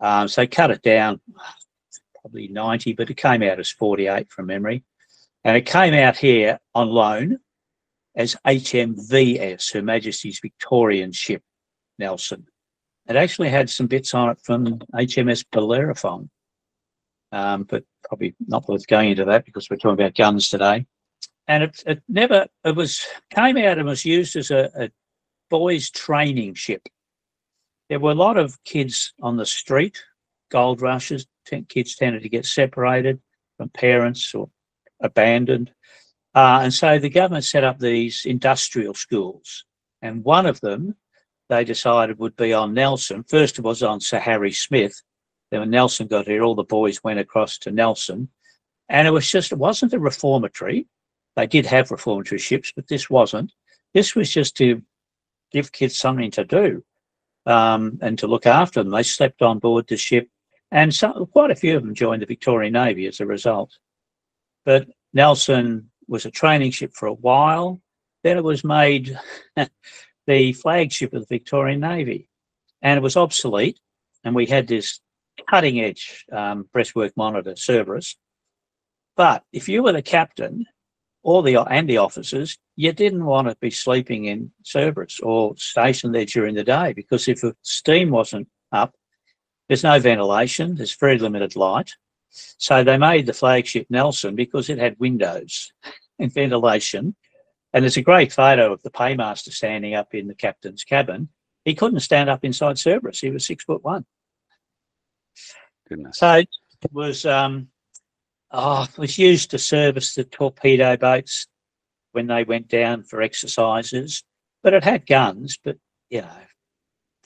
Um, 0.00 0.28
so 0.28 0.46
cut 0.46 0.70
it 0.70 0.82
down 0.82 1.20
probably 2.26 2.48
90, 2.48 2.94
but 2.94 3.08
it 3.08 3.16
came 3.16 3.42
out 3.42 3.60
as 3.60 3.70
48 3.70 4.30
from 4.30 4.46
memory. 4.46 4.84
And 5.44 5.56
it 5.56 5.64
came 5.64 5.94
out 5.94 6.16
here 6.16 6.58
on 6.74 6.88
loan 6.88 7.38
as 8.16 8.36
HMVS, 8.44 9.72
Her 9.72 9.82
Majesty's 9.82 10.40
Victorian 10.40 11.12
Ship, 11.12 11.42
Nelson. 12.00 12.46
It 13.08 13.16
actually 13.16 13.50
had 13.50 13.70
some 13.70 13.86
bits 13.86 14.14
on 14.14 14.30
it 14.30 14.38
from 14.42 14.78
HMS 14.94 15.44
Bellerophon, 15.52 16.28
um, 17.32 17.62
but 17.64 17.84
probably 18.04 18.34
not 18.46 18.68
worth 18.68 18.86
going 18.86 19.10
into 19.10 19.24
that 19.24 19.44
because 19.44 19.68
we're 19.70 19.76
talking 19.76 20.00
about 20.00 20.16
guns 20.16 20.48
today. 20.48 20.86
And 21.48 21.62
it, 21.64 21.82
it 21.86 22.02
never, 22.08 22.46
it 22.64 22.74
was, 22.74 23.06
came 23.30 23.56
out 23.56 23.78
and 23.78 23.86
was 23.86 24.04
used 24.04 24.34
as 24.34 24.50
a, 24.50 24.70
a 24.76 24.90
boys' 25.50 25.90
training 25.90 26.54
ship. 26.54 26.88
There 27.88 28.00
were 28.00 28.10
a 28.10 28.16
lot 28.16 28.36
of 28.36 28.62
kids 28.64 29.12
on 29.22 29.36
the 29.36 29.46
street, 29.46 30.02
gold 30.50 30.82
rushes, 30.82 31.26
kids 31.68 31.94
tended 31.94 32.22
to 32.24 32.28
get 32.28 32.46
separated 32.46 33.20
from 33.56 33.68
parents 33.68 34.34
or 34.34 34.50
abandoned. 35.00 35.70
Uh, 36.34 36.60
and 36.62 36.74
so 36.74 36.98
the 36.98 37.08
government 37.08 37.44
set 37.44 37.64
up 37.64 37.78
these 37.78 38.24
industrial 38.26 38.94
schools 38.94 39.64
And 40.02 40.24
one 40.24 40.46
of 40.46 40.60
them 40.60 40.96
they 41.48 41.64
decided 41.64 42.18
would 42.18 42.36
be 42.36 42.52
on 42.52 42.74
Nelson. 42.74 43.24
First 43.24 43.58
it 43.58 43.62
was 43.62 43.82
on 43.82 44.00
Sir 44.00 44.18
Harry 44.18 44.52
Smith. 44.52 45.00
Then 45.50 45.60
when 45.60 45.70
Nelson 45.70 46.08
got 46.08 46.26
here, 46.26 46.42
all 46.42 46.54
the 46.54 46.64
boys 46.64 47.04
went 47.04 47.20
across 47.20 47.58
to 47.58 47.70
Nelson. 47.70 48.28
And 48.88 49.06
it 49.06 49.12
was 49.12 49.30
just, 49.30 49.52
it 49.52 49.58
wasn't 49.58 49.92
a 49.92 49.98
reformatory. 49.98 50.86
They 51.36 51.46
did 51.46 51.66
have 51.66 51.90
reformatory 51.90 52.38
ships, 52.38 52.72
but 52.74 52.88
this 52.88 53.10
wasn't. 53.10 53.52
This 53.94 54.14
was 54.14 54.30
just 54.30 54.56
to 54.56 54.82
give 55.52 55.72
kids 55.72 55.98
something 55.98 56.30
to 56.32 56.44
do 56.44 56.84
um, 57.44 57.98
and 58.02 58.18
to 58.18 58.26
look 58.26 58.46
after 58.46 58.82
them. 58.82 58.92
They 58.92 59.02
slept 59.02 59.42
on 59.42 59.58
board 59.58 59.86
the 59.88 59.96
ship, 59.96 60.28
and 60.72 60.94
some, 60.94 61.26
quite 61.26 61.50
a 61.50 61.56
few 61.56 61.76
of 61.76 61.82
them 61.82 61.94
joined 61.94 62.22
the 62.22 62.26
Victorian 62.26 62.72
Navy 62.72 63.06
as 63.06 63.20
a 63.20 63.26
result. 63.26 63.78
But 64.64 64.88
Nelson 65.12 65.90
was 66.08 66.26
a 66.26 66.30
training 66.30 66.72
ship 66.72 66.92
for 66.94 67.06
a 67.06 67.12
while. 67.14 67.80
Then 68.24 68.36
it 68.36 68.44
was 68.44 68.64
made 68.64 69.18
the 70.26 70.52
flagship 70.52 71.12
of 71.14 71.22
the 71.22 71.34
Victorian 71.34 71.80
Navy, 71.80 72.28
and 72.82 72.96
it 72.98 73.02
was 73.02 73.16
obsolete. 73.16 73.80
And 74.24 74.34
we 74.34 74.46
had 74.46 74.66
this 74.66 75.00
cutting 75.48 75.80
edge 75.80 76.24
um, 76.32 76.68
breastwork 76.74 77.12
monitor, 77.16 77.54
Cerberus. 77.56 78.16
But 79.16 79.44
if 79.52 79.68
you 79.68 79.82
were 79.82 79.92
the 79.92 80.02
captain 80.02 80.66
or 81.22 81.42
the 81.42 81.56
and 81.56 81.88
the 81.88 81.98
officers, 81.98 82.58
you 82.76 82.92
didn't 82.92 83.24
want 83.24 83.48
to 83.48 83.56
be 83.60 83.70
sleeping 83.70 84.26
in 84.26 84.52
Cerberus 84.64 85.20
or 85.20 85.56
stationed 85.56 86.14
there 86.14 86.24
during 86.24 86.54
the 86.54 86.64
day 86.64 86.92
because 86.92 87.26
if 87.28 87.40
the 87.40 87.56
steam 87.62 88.10
wasn't 88.10 88.48
up, 88.72 88.94
there's 89.68 89.84
no 89.84 89.98
ventilation, 89.98 90.76
there's 90.76 90.94
very 90.94 91.18
limited 91.18 91.56
light. 91.56 91.90
So 92.30 92.84
they 92.84 92.98
made 92.98 93.26
the 93.26 93.32
flagship 93.32 93.86
Nelson 93.88 94.36
because 94.36 94.68
it 94.68 94.78
had 94.78 94.98
windows 94.98 95.72
and 96.18 96.32
ventilation. 96.32 97.16
And 97.76 97.82
there's 97.82 97.98
a 97.98 98.02
great 98.02 98.32
photo 98.32 98.72
of 98.72 98.82
the 98.82 98.90
paymaster 98.90 99.50
standing 99.50 99.94
up 99.94 100.14
in 100.14 100.28
the 100.28 100.34
captain's 100.34 100.82
cabin. 100.82 101.28
He 101.66 101.74
couldn't 101.74 102.00
stand 102.00 102.30
up 102.30 102.42
inside 102.42 102.78
Cerberus. 102.78 103.20
He 103.20 103.30
was 103.30 103.44
six 103.44 103.64
foot 103.64 103.84
one. 103.84 104.06
Goodness. 105.86 106.16
So 106.16 106.36
it 106.36 106.48
was 106.90 107.26
um, 107.26 107.68
oh, 108.50 108.84
it 108.84 108.96
was 108.96 109.18
used 109.18 109.50
to 109.50 109.58
service 109.58 110.14
the 110.14 110.24
torpedo 110.24 110.96
boats 110.96 111.48
when 112.12 112.28
they 112.28 112.44
went 112.44 112.68
down 112.68 113.02
for 113.02 113.20
exercises. 113.20 114.24
But 114.62 114.72
it 114.72 114.82
had 114.82 115.04
guns, 115.04 115.58
but 115.62 115.76
you 116.08 116.22
know, 116.22 116.38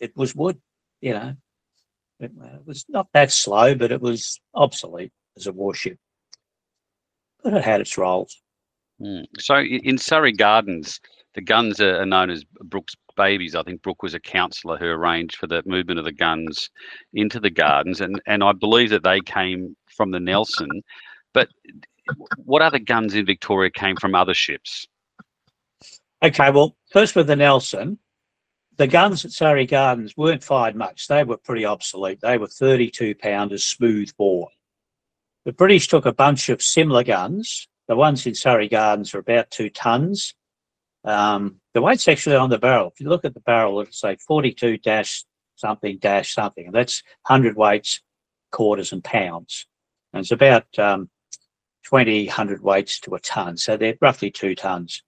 it 0.01 0.17
was 0.17 0.35
wood, 0.35 0.61
you 1.01 1.13
know. 1.13 1.37
It, 2.19 2.33
uh, 2.43 2.57
it 2.57 2.67
was 2.67 2.87
not 2.89 3.07
that 3.13 3.31
slow, 3.31 3.77
but 3.77 3.93
it 3.93 4.03
was 4.03 4.41
obsolete 4.53 5.13
as 5.37 5.47
a 5.47 5.53
warship. 5.53 5.97
But 7.45 7.55
it 7.55 7.63
had 7.63 7.81
its 7.81 7.97
roles. 7.97 8.43
Mm. 9.01 9.25
So 9.39 9.57
in 9.59 9.99
Surrey 9.99 10.33
Gardens, 10.33 11.01
the 11.35 11.41
guns 11.41 11.81
are 11.81 12.05
known 12.05 12.31
as 12.31 12.45
Brooks 12.65 12.95
babies. 13.17 13.55
I 13.55 13.63
think 13.63 13.83
Brooke 13.83 14.03
was 14.03 14.15
a 14.15 14.21
counsellor 14.21 14.77
who 14.77 14.87
arranged 14.87 15.37
for 15.37 15.47
the 15.47 15.63
movement 15.67 15.99
of 15.99 16.05
the 16.05 16.13
guns 16.13 16.71
into 17.13 17.41
the 17.41 17.51
gardens, 17.51 18.01
and 18.01 18.21
and 18.27 18.43
I 18.43 18.53
believe 18.53 18.91
that 18.91 19.05
they 19.05 19.21
came 19.21 19.77
from 19.97 20.11
the 20.11 20.21
Nelson. 20.21 20.69
But 21.33 21.49
what 22.37 22.63
other 22.63 22.79
guns 22.79 23.15
in 23.15 23.27
Victoria 23.27 23.71
came 23.71 23.97
from 23.97 24.15
other 24.15 24.35
ships? 24.35 24.87
Okay, 26.23 26.51
well, 26.51 26.77
first 26.93 27.17
with 27.17 27.29
the 27.29 27.37
Nelson, 27.37 27.99
the 28.77 28.87
guns 28.87 29.25
at 29.25 29.33
Surrey 29.33 29.67
Gardens 29.67 30.17
weren't 30.17 30.45
fired 30.45 30.77
much. 30.77 31.07
They 31.07 31.25
were 31.25 31.37
pretty 31.37 31.65
obsolete. 31.65 32.21
They 32.21 32.39
were 32.39 32.47
32 32.47 33.15
pounders 33.15 33.65
smooth 33.65 34.11
bore. 34.17 34.49
The 35.45 35.53
British 35.53 35.89
took 35.89 36.05
a 36.05 36.13
bunch 36.13 36.49
of 36.49 36.61
similar 36.61 37.05
guns. 37.05 37.69
The 37.91 37.97
ones 37.97 38.25
in 38.25 38.37
Surrey 38.37 38.69
Gardens 38.69 39.13
are 39.17 39.19
about 39.19 39.51
two 39.51 39.69
tons. 39.69 40.33
Um, 41.03 41.57
the 41.75 41.83
weight's 41.83 42.07
actually 42.07 42.37
on 42.37 42.49
the 42.49 42.57
barrel. 42.57 42.93
If 42.95 43.01
you 43.01 43.09
look 43.09 43.25
at 43.25 43.35
the 43.35 43.41
barrel, 43.41 43.81
it'll 43.81 43.93
say 43.93 44.15
42 44.15 44.79
dash 44.79 45.25
something 45.57 45.99
dash 45.99 46.33
something, 46.33 46.67
and 46.67 46.75
that's 46.75 47.03
100 47.27 47.57
weights, 47.57 48.01
quarters, 48.53 48.93
and 48.93 49.03
pounds. 49.03 49.67
And 50.13 50.21
it's 50.21 50.31
about 50.31 50.67
um, 50.79 51.11
20 51.83 52.27
100 52.27 52.63
weights 52.63 53.01
to 53.01 53.17
a 53.17 53.19
ton. 53.19 53.57
So 53.57 53.77
they're 53.77 53.99
roughly 54.01 54.31
two 54.31 54.55
tons. 54.55 55.03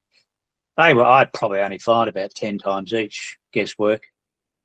They 0.76 0.92
were, 0.92 1.04
I'd 1.04 1.32
probably 1.32 1.60
only 1.60 1.78
find 1.78 2.08
about 2.08 2.34
10 2.34 2.58
times 2.58 2.92
each, 2.92 3.38
guesswork. 3.52 4.08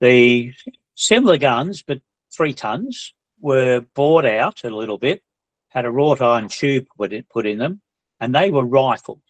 The 0.02 0.54
similar 0.96 1.38
guns, 1.38 1.84
but 1.84 2.02
three 2.36 2.56
tons, 2.56 3.14
were 3.40 3.82
bored 3.94 4.26
out 4.26 4.64
a 4.64 4.72
little 4.72 4.98
bit, 4.98 5.22
had 5.70 5.86
a 5.86 5.92
wrought 5.92 6.20
iron 6.20 6.48
tube 6.48 6.88
put 6.98 7.14
in, 7.14 7.22
put 7.32 7.46
in 7.46 7.60
them, 7.60 7.80
and 8.20 8.34
they 8.34 8.52
were 8.52 8.66
rifled. 8.66 9.22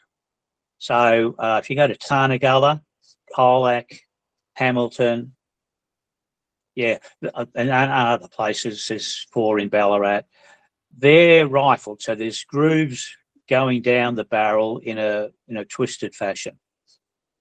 So 0.77 1.36
uh, 1.38 1.60
if 1.62 1.70
you 1.70 1.75
go 1.75 1.88
to 1.88 1.96
Tarnagulla, 1.96 2.82
Colac, 3.36 4.00
Hamilton, 4.53 5.34
yeah, 6.75 7.00
and, 7.22 7.50
and 7.56 7.70
other 7.91 8.27
places, 8.27 8.88
there's 8.88 9.25
four 9.32 9.60
in 9.60 9.70
Ballarat, 9.70 10.22
they're 10.96 11.48
rifled. 11.48 12.01
So 12.01 12.15
there's 12.15 12.44
grooves 12.44 13.15
going 13.50 13.82
down 13.82 14.15
the 14.15 14.25
barrel 14.25 14.79
in 14.79 14.98
a 14.98 15.29
in 15.48 15.58
a 15.58 15.65
twisted 15.65 16.13
fashion. 16.13 16.60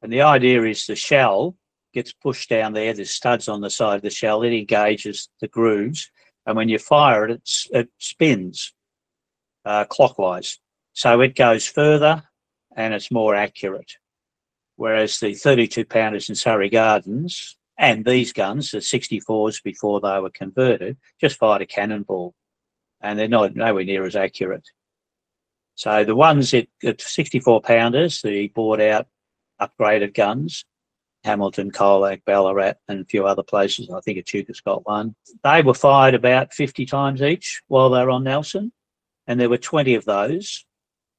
And 0.03 0.13
the 0.13 0.23
idea 0.23 0.63
is 0.63 0.87
the 0.87 0.97
shell 0.97 1.57
gets 1.93 2.13
pushed 2.13 2.49
down 2.49 2.73
there. 2.73 2.93
There's 2.93 3.11
studs 3.11 3.49
on 3.49 3.61
the 3.61 3.71
side 3.71 3.97
of 3.97 4.03
the 4.03 4.11
shell. 4.11 4.43
It 4.43 4.53
engages 4.53 5.29
the 5.41 5.49
grooves, 5.49 6.11
and 6.47 6.57
when 6.57 6.69
you 6.69 6.79
fire 6.79 7.27
it, 7.29 7.51
it 7.73 7.89
spins 7.99 8.73
uh, 9.65 9.85
clockwise. 9.85 10.59
So 10.97 11.21
it 11.21 11.37
goes 11.37 11.67
further 11.67 12.23
and 12.75 12.95
it's 12.95 13.11
more 13.11 13.35
accurate. 13.35 13.93
Whereas 14.77 15.21
the 15.21 15.35
32 15.35 15.85
pounders 15.85 16.31
in 16.31 16.35
Surrey 16.35 16.71
Gardens 16.71 17.59
and 17.77 18.03
these 18.03 18.33
guns, 18.33 18.71
the 18.71 18.79
64s 18.79 19.63
before 19.63 20.01
they 20.01 20.19
were 20.21 20.31
converted, 20.31 20.97
just 21.21 21.37
fired 21.37 21.61
a 21.61 21.67
cannonball 21.67 22.35
and 23.03 23.19
they're 23.19 23.29
not 23.29 23.55
nowhere 23.55 23.85
near 23.85 24.07
as 24.07 24.17
accurate. 24.17 24.67
So 25.75 26.03
the 26.03 26.17
ones 26.17 26.55
at, 26.55 26.67
at 26.83 27.03
64 27.03 27.61
pounders, 27.61 28.23
the 28.23 28.49
bored 28.49 28.81
out 28.81 29.07
upgraded 29.61 30.15
guns, 30.15 30.65
Hamilton, 31.25 31.73
Colac, 31.73 32.23
Ballarat, 32.25 32.77
and 32.89 33.03
a 33.03 33.05
few 33.05 33.27
other 33.27 33.43
places. 33.43 33.91
I 33.91 34.01
think 34.01 34.17
Echuca's 34.17 34.63
got 34.63 34.87
one. 34.87 35.15
They 35.45 35.61
were 35.61 35.75
fired 35.75 36.15
about 36.15 36.55
50 36.55 36.87
times 36.87 37.21
each 37.21 37.61
while 37.69 37.91
they 37.91 38.03
were 38.03 38.13
on 38.13 38.25
Nelson, 38.25 38.73
and 39.27 39.39
there 39.39 39.51
were 39.51 39.59
20 39.59 39.95
of 39.95 40.07
those. 40.07 40.65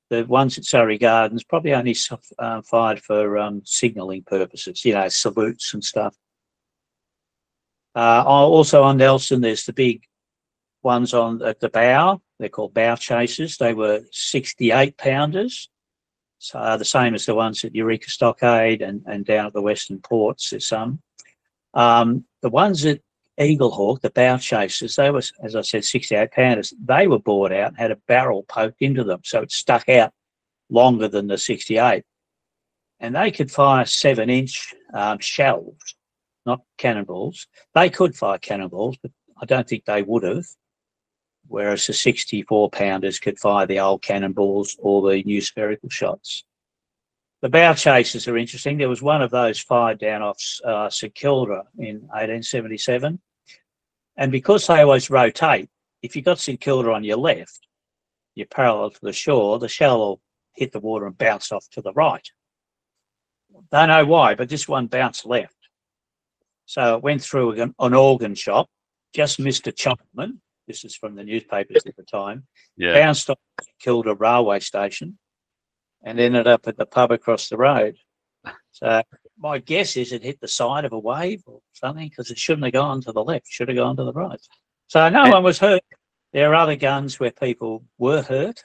The 0.10 0.24
ones 0.26 0.58
at 0.58 0.66
Surrey 0.66 0.98
Gardens 0.98 1.44
probably 1.44 1.74
only 1.74 1.96
uh, 2.40 2.62
fired 2.62 3.02
for 3.02 3.38
um, 3.38 3.62
signalling 3.66 4.24
purposes, 4.24 4.86
you 4.86 4.94
know, 4.94 5.10
salutes 5.10 5.74
and 5.74 5.84
stuff. 5.84 6.16
Uh, 7.96 8.24
also 8.26 8.84
on 8.84 8.98
Nelson, 8.98 9.42
there's 9.42 9.66
the 9.66 9.74
big 9.74 10.04
ones 10.84 11.14
on 11.14 11.42
at 11.42 11.60
the 11.60 11.70
bow. 11.70 12.22
They're 12.40 12.50
called 12.50 12.74
bow 12.74 12.96
chasers. 12.96 13.58
They 13.58 13.74
were 13.74 14.02
68 14.12 14.98
pounders. 14.98 15.70
So 16.40 16.60
uh, 16.60 16.78
the 16.78 16.86
same 16.86 17.16
as 17.16 17.26
the 17.26 17.36
ones 17.36 17.66
at 17.66 17.74
Eureka 17.74 18.10
Stockade 18.10 18.82
and, 18.82 19.02
and 19.08 19.26
down 19.26 19.48
at 19.48 19.54
the 19.54 19.62
Western 19.62 20.00
Ports, 20.00 20.52
there's 20.52 20.68
some. 20.68 21.02
Um, 21.74 22.26
the 22.42 22.50
ones 22.50 22.86
at 22.86 23.02
Eaglehawk, 23.40 24.02
the 24.02 24.10
bow 24.10 24.38
chasers, 24.38 24.96
they 24.96 25.12
were, 25.12 25.22
as 25.44 25.56
I 25.56 25.62
said, 25.62 25.86
68 25.86 26.32
pounders. 26.32 26.74
They 26.84 27.08
were 27.08 27.20
bored 27.20 27.54
out 27.54 27.70
and 27.70 27.78
had 27.78 27.92
a 27.92 27.98
barrel 28.08 28.44
poked 28.44 28.82
into 28.82 29.04
them. 29.04 29.22
So 29.24 29.42
it 29.42 29.52
stuck 29.52 29.88
out 29.90 30.12
longer 30.70 31.08
than 31.08 31.28
the 31.28 31.38
68. 31.38 32.04
And 33.00 33.16
they 33.16 33.30
could 33.32 33.52
fire 33.52 33.86
seven 33.86 34.30
inch 34.30 34.74
um, 34.94 35.20
shells, 35.20 35.78
not 36.46 36.62
cannonballs. 36.78 37.48
They 37.76 37.90
could 37.90 38.16
fire 38.16 38.40
cannonballs, 38.40 38.98
but 39.02 39.12
I 39.40 39.46
don't 39.46 39.68
think 39.68 39.86
they 39.86 40.02
would 40.02 40.24
have 40.24 40.46
whereas 41.48 41.88
the 41.88 41.94
64 41.94 42.70
pounders 42.70 43.20
could 43.20 43.40
fire 43.40 43.66
the 43.66 43.80
old 43.80 44.02
cannonballs 44.02 44.76
or 44.80 45.10
the 45.10 45.24
new 45.24 45.42
spherical 45.42 45.90
shots. 45.90 46.44
The 47.42 47.50
bow 47.50 47.74
chasers 47.74 48.28
are 48.28 48.38
interesting. 48.38 48.78
There 48.78 48.90
was 48.90 49.02
one 49.02 49.22
of 49.22 49.32
those 49.32 49.60
fired 49.60 50.00
down 50.00 50.22
off 50.22 50.42
uh, 50.66 50.90
St 50.90 51.14
Kilda 51.14 51.64
in 51.78 52.00
1877. 52.08 53.20
And 54.18 54.32
because 54.32 54.68
they 54.68 54.82
always 54.82 55.10
rotate, 55.10 55.70
if 56.02 56.16
you've 56.16 56.26
got 56.26 56.40
St 56.40 56.60
Kilda 56.60 56.92
on 56.92 57.04
your 57.04 57.18
left, 57.18 57.68
you're 58.36 58.48
parallel 58.48 58.92
to 58.92 59.00
the 59.02 59.14
shore, 59.14 59.60
the 59.60 59.68
shell 59.68 60.00
will 60.00 60.22
hit 60.56 60.72
the 60.72 60.80
water 60.80 61.06
and 61.06 61.18
bounce 61.18 61.52
off 61.52 61.68
to 61.72 61.82
the 61.82 61.94
right. 61.94 62.28
Don't 63.72 63.90
know 63.90 64.06
why, 64.06 64.36
but 64.36 64.50
this 64.50 64.68
one 64.68 64.88
bounced 64.88 65.26
left. 65.26 65.56
So 66.66 66.96
it 66.96 67.04
went 67.04 67.22
through 67.22 67.62
an, 67.62 67.76
an 67.80 67.94
organ 67.94 68.36
shop, 68.36 68.68
just 69.14 69.40
missed 69.40 69.68
a 69.68 69.72
chopman, 69.72 70.42
this 70.68 70.84
is 70.84 70.96
from 70.96 71.16
the 71.16 71.24
newspapers 71.24 71.84
at 71.86 71.96
the 71.96 72.04
time. 72.04 72.46
Yeah. 72.76 72.94
Bounced 72.94 73.30
off 73.30 73.40
Kilda 73.80 74.14
railway 74.16 74.60
station 74.60 75.18
and 76.04 76.20
ended 76.20 76.46
up 76.46 76.68
at 76.68 76.78
the 76.78 76.86
pub 76.86 77.12
across 77.12 77.48
the 77.48 77.58
road. 77.58 77.96
So 78.72 79.02
my 79.40 79.60
guess 79.60 79.98
is 79.98 80.12
it 80.12 80.24
hit 80.24 80.40
the 80.40 80.48
side 80.48 80.86
of 80.86 80.94
a 80.94 81.00
wave 81.00 81.44
or 81.46 81.60
something 81.74 82.10
because 82.10 82.32
it 82.32 82.40
shouldn't 82.40 82.66
have 82.66 82.74
gone 82.74 83.02
to 83.02 83.12
the 83.12 83.24
left, 83.24 83.48
should 83.48 83.68
have 83.68 83.78
gone 83.78 83.96
to 83.98 84.04
the 84.04 84.14
right. 84.14 84.40
So 84.88 85.08
no 85.10 85.30
one 85.30 85.44
was 85.44 85.60
hurt. 85.60 85.82
There 86.34 86.52
are 86.52 86.56
other 86.56 86.76
guns 86.76 87.20
where 87.20 87.32
people 87.32 87.84
were 87.98 88.22
hurt. 88.22 88.64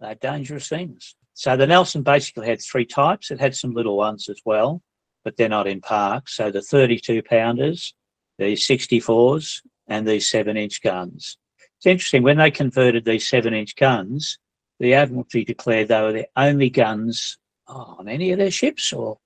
They're 0.00 0.14
dangerous 0.14 0.68
things. 0.68 1.16
So 1.34 1.56
the 1.56 1.66
Nelson 1.66 2.02
basically 2.02 2.46
had 2.46 2.62
three 2.62 2.84
types. 2.86 3.30
It 3.30 3.40
had 3.40 3.56
some 3.56 3.72
little 3.72 3.96
ones 3.96 4.28
as 4.28 4.40
well. 4.44 4.82
but 5.24 5.36
they're 5.36 5.48
not 5.48 5.66
in 5.66 5.80
parks. 5.80 6.36
So 6.36 6.50
the 6.50 6.60
32 6.60 7.22
pounders, 7.22 7.94
the 8.38 8.52
64s, 8.52 9.62
and 9.88 10.06
these 10.06 10.28
seven 10.28 10.56
inch 10.56 10.82
guns. 10.82 11.38
It's 11.78 11.86
interesting 11.86 12.22
when 12.22 12.36
they 12.36 12.50
converted 12.50 13.04
these 13.04 13.26
seven 13.26 13.54
inch 13.54 13.74
guns, 13.74 14.38
the 14.78 14.94
Admiralty 14.94 15.44
declared 15.44 15.88
they 15.88 16.00
were 16.00 16.12
the 16.12 16.28
only 16.36 16.70
guns 16.70 17.38
on 17.66 18.08
any 18.08 18.32
of 18.32 18.38
their 18.38 18.50
ships, 18.50 18.92
or 18.92 19.18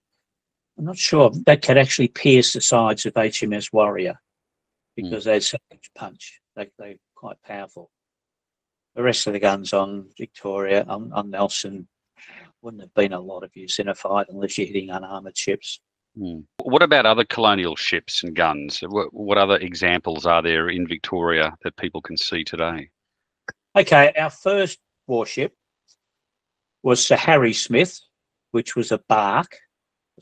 I'm 0.79 0.85
not 0.85 0.97
sure, 0.97 1.33
that 1.47 1.63
could 1.63 1.77
actually 1.77 2.09
pierce 2.09 2.53
the 2.53 2.61
sides 2.61 3.05
of 3.05 3.15
HMS 3.15 3.73
Warrior 3.73 4.19
because 4.95 5.23
mm. 5.23 5.27
they 5.27 5.33
had 5.35 5.43
so 5.43 5.59
much 5.73 5.91
punch. 5.97 6.41
They, 6.55 6.69
they're 6.79 6.95
quite 7.17 7.43
powerful. 7.43 7.91
The 8.95 9.03
rest 9.03 9.27
of 9.27 9.33
the 9.33 9.41
guns 9.41 9.73
on 9.73 10.09
Victoria, 10.17 10.85
on, 10.89 11.13
on 11.13 11.31
Nelson, 11.31 11.89
wouldn't 12.63 12.83
have 12.83 12.95
been 12.95 13.13
a 13.13 13.21
lot 13.21 13.43
of 13.43 13.55
use 13.57 13.79
in 13.79 13.89
a 13.89 13.95
fight 13.95 14.27
unless 14.29 14.57
you're 14.57 14.67
hitting 14.67 14.91
unarmored 14.91 15.37
ships. 15.37 15.81
Hmm. 16.17 16.41
What 16.63 16.83
about 16.83 17.07
other 17.07 17.25
colonial 17.25 17.77
ships 17.77 18.23
and 18.23 18.35
guns? 18.35 18.81
What, 18.81 19.13
what 19.13 19.39
other 19.39 19.57
examples 19.57 20.27
are 20.27 20.43
there 20.43 20.69
in 20.69 20.87
Victoria 20.87 21.57
that 21.63 21.77
people 21.77 22.03
can 22.03 22.17
see 22.17 22.45
today? 22.45 22.89
Okay, 23.77 24.13
our 24.19 24.31
first 24.31 24.79
warship 25.07 25.55
was 26.83 27.05
Sir 27.05 27.17
Harry 27.17 27.53
Smith, 27.53 28.01
which 28.53 28.75
was 28.75 28.91
a 28.93 28.99
bark, 29.09 29.57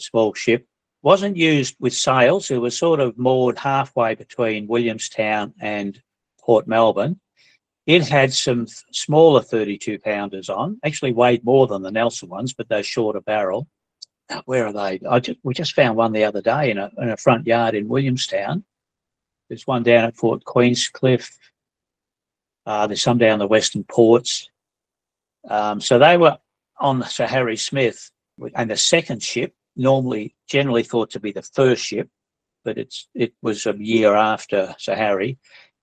small 0.00 0.34
ship. 0.34 0.66
Wasn't 1.02 1.36
used 1.36 1.76
with 1.78 1.94
sails. 1.94 2.50
It 2.50 2.58
was 2.58 2.76
sort 2.76 3.00
of 3.00 3.16
moored 3.18 3.58
halfway 3.58 4.14
between 4.14 4.66
Williamstown 4.66 5.54
and 5.60 6.00
Port 6.40 6.66
Melbourne. 6.66 7.20
It 7.86 8.08
had 8.08 8.32
some 8.32 8.66
smaller 8.90 9.42
32 9.42 10.00
pounders 10.00 10.48
on, 10.48 10.80
actually 10.84 11.12
weighed 11.12 11.44
more 11.44 11.68
than 11.68 11.82
the 11.82 11.92
Nelson 11.92 12.28
ones, 12.28 12.52
but 12.52 12.68
they're 12.68 12.82
shorter 12.82 13.20
barrel. 13.20 13.68
Where 14.44 14.66
are 14.66 14.72
they? 14.72 15.00
I 15.08 15.20
just, 15.20 15.38
we 15.44 15.54
just 15.54 15.74
found 15.74 15.96
one 15.96 16.12
the 16.12 16.24
other 16.24 16.42
day 16.42 16.72
in 16.72 16.78
a, 16.78 16.90
in 16.98 17.10
a 17.10 17.16
front 17.16 17.46
yard 17.46 17.76
in 17.76 17.86
Williamstown. 17.86 18.64
There's 19.48 19.66
one 19.66 19.84
down 19.84 20.04
at 20.04 20.16
Fort 20.16 20.42
Queenscliff. 20.44 21.30
Uh, 22.64 22.88
there's 22.88 23.02
some 23.02 23.18
down 23.18 23.38
the 23.38 23.46
Western 23.46 23.84
Ports. 23.84 24.50
Um, 25.48 25.80
so 25.80 26.00
they 26.00 26.16
were 26.16 26.38
on 26.78 26.98
the 26.98 27.06
Sir 27.06 27.26
Harry 27.26 27.56
Smith, 27.56 28.10
and 28.54 28.68
the 28.68 28.76
second 28.76 29.22
ship, 29.22 29.54
normally 29.76 30.34
generally 30.48 30.82
thought 30.82 31.10
to 31.10 31.20
be 31.20 31.32
the 31.32 31.42
first 31.42 31.84
ship, 31.84 32.08
but 32.64 32.78
it's 32.78 33.08
it 33.14 33.34
was 33.42 33.66
a 33.66 33.74
year 33.78 34.14
after 34.14 34.74
Sir 34.78 34.94
Harry, 34.94 35.38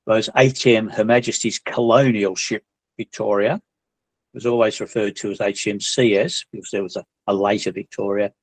was 0.05 0.29
HM 0.35 0.89
Her 0.89 1.05
Majesty's 1.05 1.59
colonial 1.59 2.35
ship 2.35 2.63
Victoria. 2.97 3.55
It 3.55 4.37
was 4.37 4.45
always 4.45 4.79
referred 4.79 5.15
to 5.17 5.31
as 5.31 5.39
HMCS 5.39 6.45
because 6.51 6.69
there 6.71 6.83
was 6.83 6.95
a, 6.95 7.05
a 7.27 7.33
later 7.33 7.71
Victoria. 7.71 8.33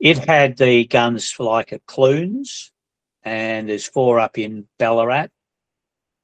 It 0.00 0.18
had 0.18 0.56
the 0.56 0.86
guns 0.86 1.34
like 1.38 1.72
a 1.72 1.80
Clunes, 1.80 2.70
and 3.22 3.68
there's 3.68 3.86
four 3.88 4.20
up 4.20 4.38
in 4.38 4.68
Ballarat, 4.78 5.28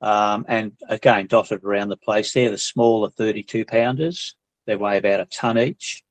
um, 0.00 0.44
and 0.48 0.72
again 0.88 1.26
dotted 1.26 1.64
around 1.64 1.88
the 1.88 1.96
place. 1.96 2.32
They're 2.32 2.50
the 2.50 2.58
smaller 2.58 3.10
32 3.10 3.64
pounders. 3.64 4.36
They 4.66 4.76
weigh 4.76 4.98
about 4.98 5.20
a 5.20 5.26
ton 5.26 5.58
each. 5.58 6.03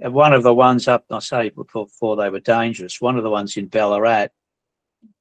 And 0.00 0.14
one 0.14 0.32
of 0.32 0.42
the 0.42 0.54
ones 0.54 0.88
up, 0.88 1.04
I 1.10 1.18
say 1.18 1.50
before, 1.50 1.86
before 1.86 2.16
they 2.16 2.30
were 2.30 2.40
dangerous. 2.40 3.00
One 3.00 3.16
of 3.16 3.22
the 3.22 3.30
ones 3.30 3.56
in 3.56 3.66
Ballarat 3.66 4.28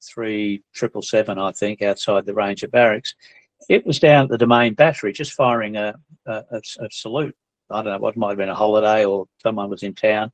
three 0.03 0.63
triple 0.73 1.01
seven, 1.01 1.37
I 1.37 1.51
think, 1.51 1.81
outside 1.81 2.25
the 2.25 2.33
Ranger 2.33 2.67
barracks. 2.67 3.15
It 3.69 3.85
was 3.85 3.99
down 3.99 4.25
at 4.25 4.29
the 4.29 4.37
Domain 4.37 4.73
Battery, 4.73 5.13
just 5.13 5.33
firing 5.33 5.75
a, 5.75 5.95
a, 6.25 6.43
a, 6.51 6.61
a 6.79 6.89
salute. 6.91 7.35
I 7.69 7.83
don't 7.83 7.93
know 7.93 7.99
what 7.99 8.17
might 8.17 8.29
have 8.29 8.37
been 8.37 8.49
a 8.49 8.55
holiday 8.55 9.05
or 9.05 9.27
someone 9.43 9.69
was 9.69 9.83
in 9.83 9.93
town. 9.93 10.31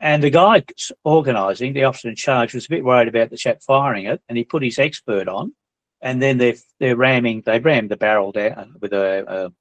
And 0.00 0.22
the 0.22 0.30
guy 0.30 0.62
organising, 1.04 1.72
the 1.72 1.84
officer 1.84 2.08
in 2.08 2.16
charge, 2.16 2.52
was 2.52 2.66
a 2.66 2.68
bit 2.68 2.84
worried 2.84 3.08
about 3.08 3.30
the 3.30 3.36
chap 3.36 3.62
firing 3.62 4.04
it, 4.04 4.20
and 4.28 4.36
he 4.36 4.44
put 4.44 4.62
his 4.62 4.78
expert 4.78 5.26
on, 5.26 5.54
and 6.02 6.20
then 6.20 6.36
they're 6.36 6.56
they're 6.78 6.96
ramming, 6.96 7.42
they 7.46 7.60
rammed 7.60 7.90
the 7.90 7.96
barrel 7.96 8.30
down 8.30 8.74
with 8.80 8.92
a, 8.92 9.24
a, 9.26 9.52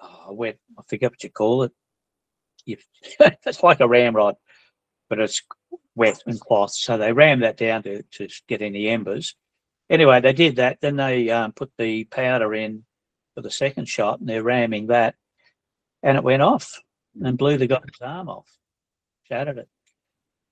oh, 0.00 0.24
a 0.26 0.34
wet, 0.34 0.58
I 0.76 0.82
forget 0.88 1.12
what 1.12 1.22
you 1.22 1.30
call 1.30 1.62
it. 1.62 1.72
It's 2.66 3.62
like 3.62 3.80
a 3.80 3.88
ramrod, 3.88 4.36
but 5.08 5.20
it's 5.20 5.42
wet 5.94 6.22
and 6.26 6.40
cloth. 6.40 6.72
So 6.72 6.96
they 6.96 7.12
rammed 7.12 7.42
that 7.42 7.56
down 7.56 7.82
to, 7.84 8.02
to 8.02 8.28
get 8.48 8.62
any 8.62 8.88
embers. 8.88 9.34
Anyway, 9.90 10.20
they 10.20 10.32
did 10.32 10.56
that. 10.56 10.78
Then 10.80 10.96
they 10.96 11.30
um, 11.30 11.52
put 11.52 11.70
the 11.78 12.04
powder 12.04 12.54
in 12.54 12.84
for 13.34 13.42
the 13.42 13.50
second 13.50 13.88
shot 13.88 14.20
and 14.20 14.28
they're 14.28 14.42
ramming 14.42 14.88
that. 14.88 15.14
And 16.02 16.16
it 16.16 16.24
went 16.24 16.42
off 16.42 16.80
and 17.20 17.38
blew 17.38 17.56
the 17.56 17.66
guy's 17.66 17.80
arm 18.00 18.28
off, 18.28 18.48
shattered 19.28 19.58
it. 19.58 19.68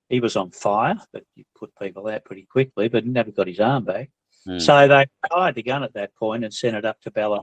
He 0.08 0.20
was 0.20 0.36
on 0.36 0.50
fire, 0.50 0.96
but 1.12 1.24
you 1.34 1.44
put 1.58 1.72
people 1.80 2.08
out 2.08 2.24
pretty 2.24 2.46
quickly, 2.50 2.88
but 2.88 3.06
never 3.06 3.30
got 3.30 3.48
his 3.48 3.60
arm 3.60 3.84
back. 3.84 4.10
Mm. 4.46 4.60
So 4.60 4.88
they 4.88 5.06
fired 5.30 5.54
the 5.54 5.62
gun 5.62 5.82
at 5.82 5.94
that 5.94 6.14
point 6.16 6.44
and 6.44 6.52
sent 6.52 6.76
it 6.76 6.84
up 6.84 7.00
to 7.02 7.10
Bella. 7.10 7.40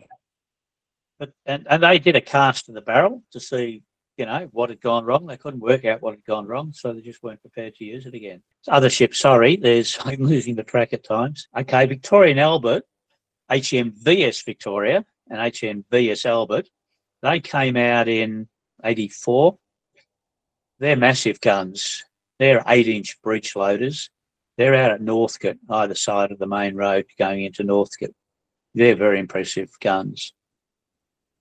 But 1.18 1.32
and, 1.46 1.68
and 1.70 1.84
they 1.84 2.00
did 2.00 2.16
a 2.16 2.22
cast 2.22 2.70
of 2.70 2.76
the 2.76 2.82
barrel 2.82 3.24
to 3.32 3.40
see 3.40 3.84
you 4.20 4.26
know, 4.26 4.50
what 4.52 4.70
had 4.70 4.82
gone 4.82 5.06
wrong. 5.06 5.26
They 5.26 5.38
couldn't 5.38 5.62
work 5.62 5.86
out 5.86 6.02
what 6.02 6.14
had 6.14 6.26
gone 6.26 6.46
wrong, 6.46 6.74
so 6.74 6.92
they 6.92 7.02
just 7.02 7.24
weren't 7.24 7.42
prepared 7.42 7.76
to 7.76 7.86
use 7.86 8.06
it 8.06 8.14
again. 8.14 8.42
Other 8.68 8.90
ships, 8.90 9.20
sorry, 9.20 9.56
there's 9.56 9.98
I'm 10.04 10.24
losing 10.24 10.56
the 10.56 10.64
track 10.64 10.94
at 10.94 11.06
times. 11.06 11.48
Okay, 11.58 11.86
Victoria 11.86 12.32
and 12.32 12.40
Albert, 12.40 12.84
HMVS 13.50 14.46
Victoria 14.46 15.06
and 15.30 15.40
HMVS 15.40 16.26
Albert, 16.26 16.68
they 17.22 17.40
came 17.40 17.78
out 17.78 18.08
in 18.08 18.48
84. 18.84 19.58
They're 20.80 20.96
massive 20.96 21.42
guns. 21.42 22.04
They're 22.40 22.64
eight 22.68 22.88
inch 22.88 23.22
breech 23.22 23.56
loaders. 23.56 24.10
They're 24.58 24.76
out 24.76 24.92
at 24.92 25.02
Northcote, 25.02 25.58
either 25.70 25.96
side 25.96 26.32
of 26.32 26.40
the 26.40 26.48
main 26.48 26.76
road 26.76 27.06
going 27.18 27.44
into 27.44 27.64
Northcote. 27.64 28.16
They're 28.76 28.96
very 28.96 29.20
impressive 29.20 29.72
guns. 29.80 30.34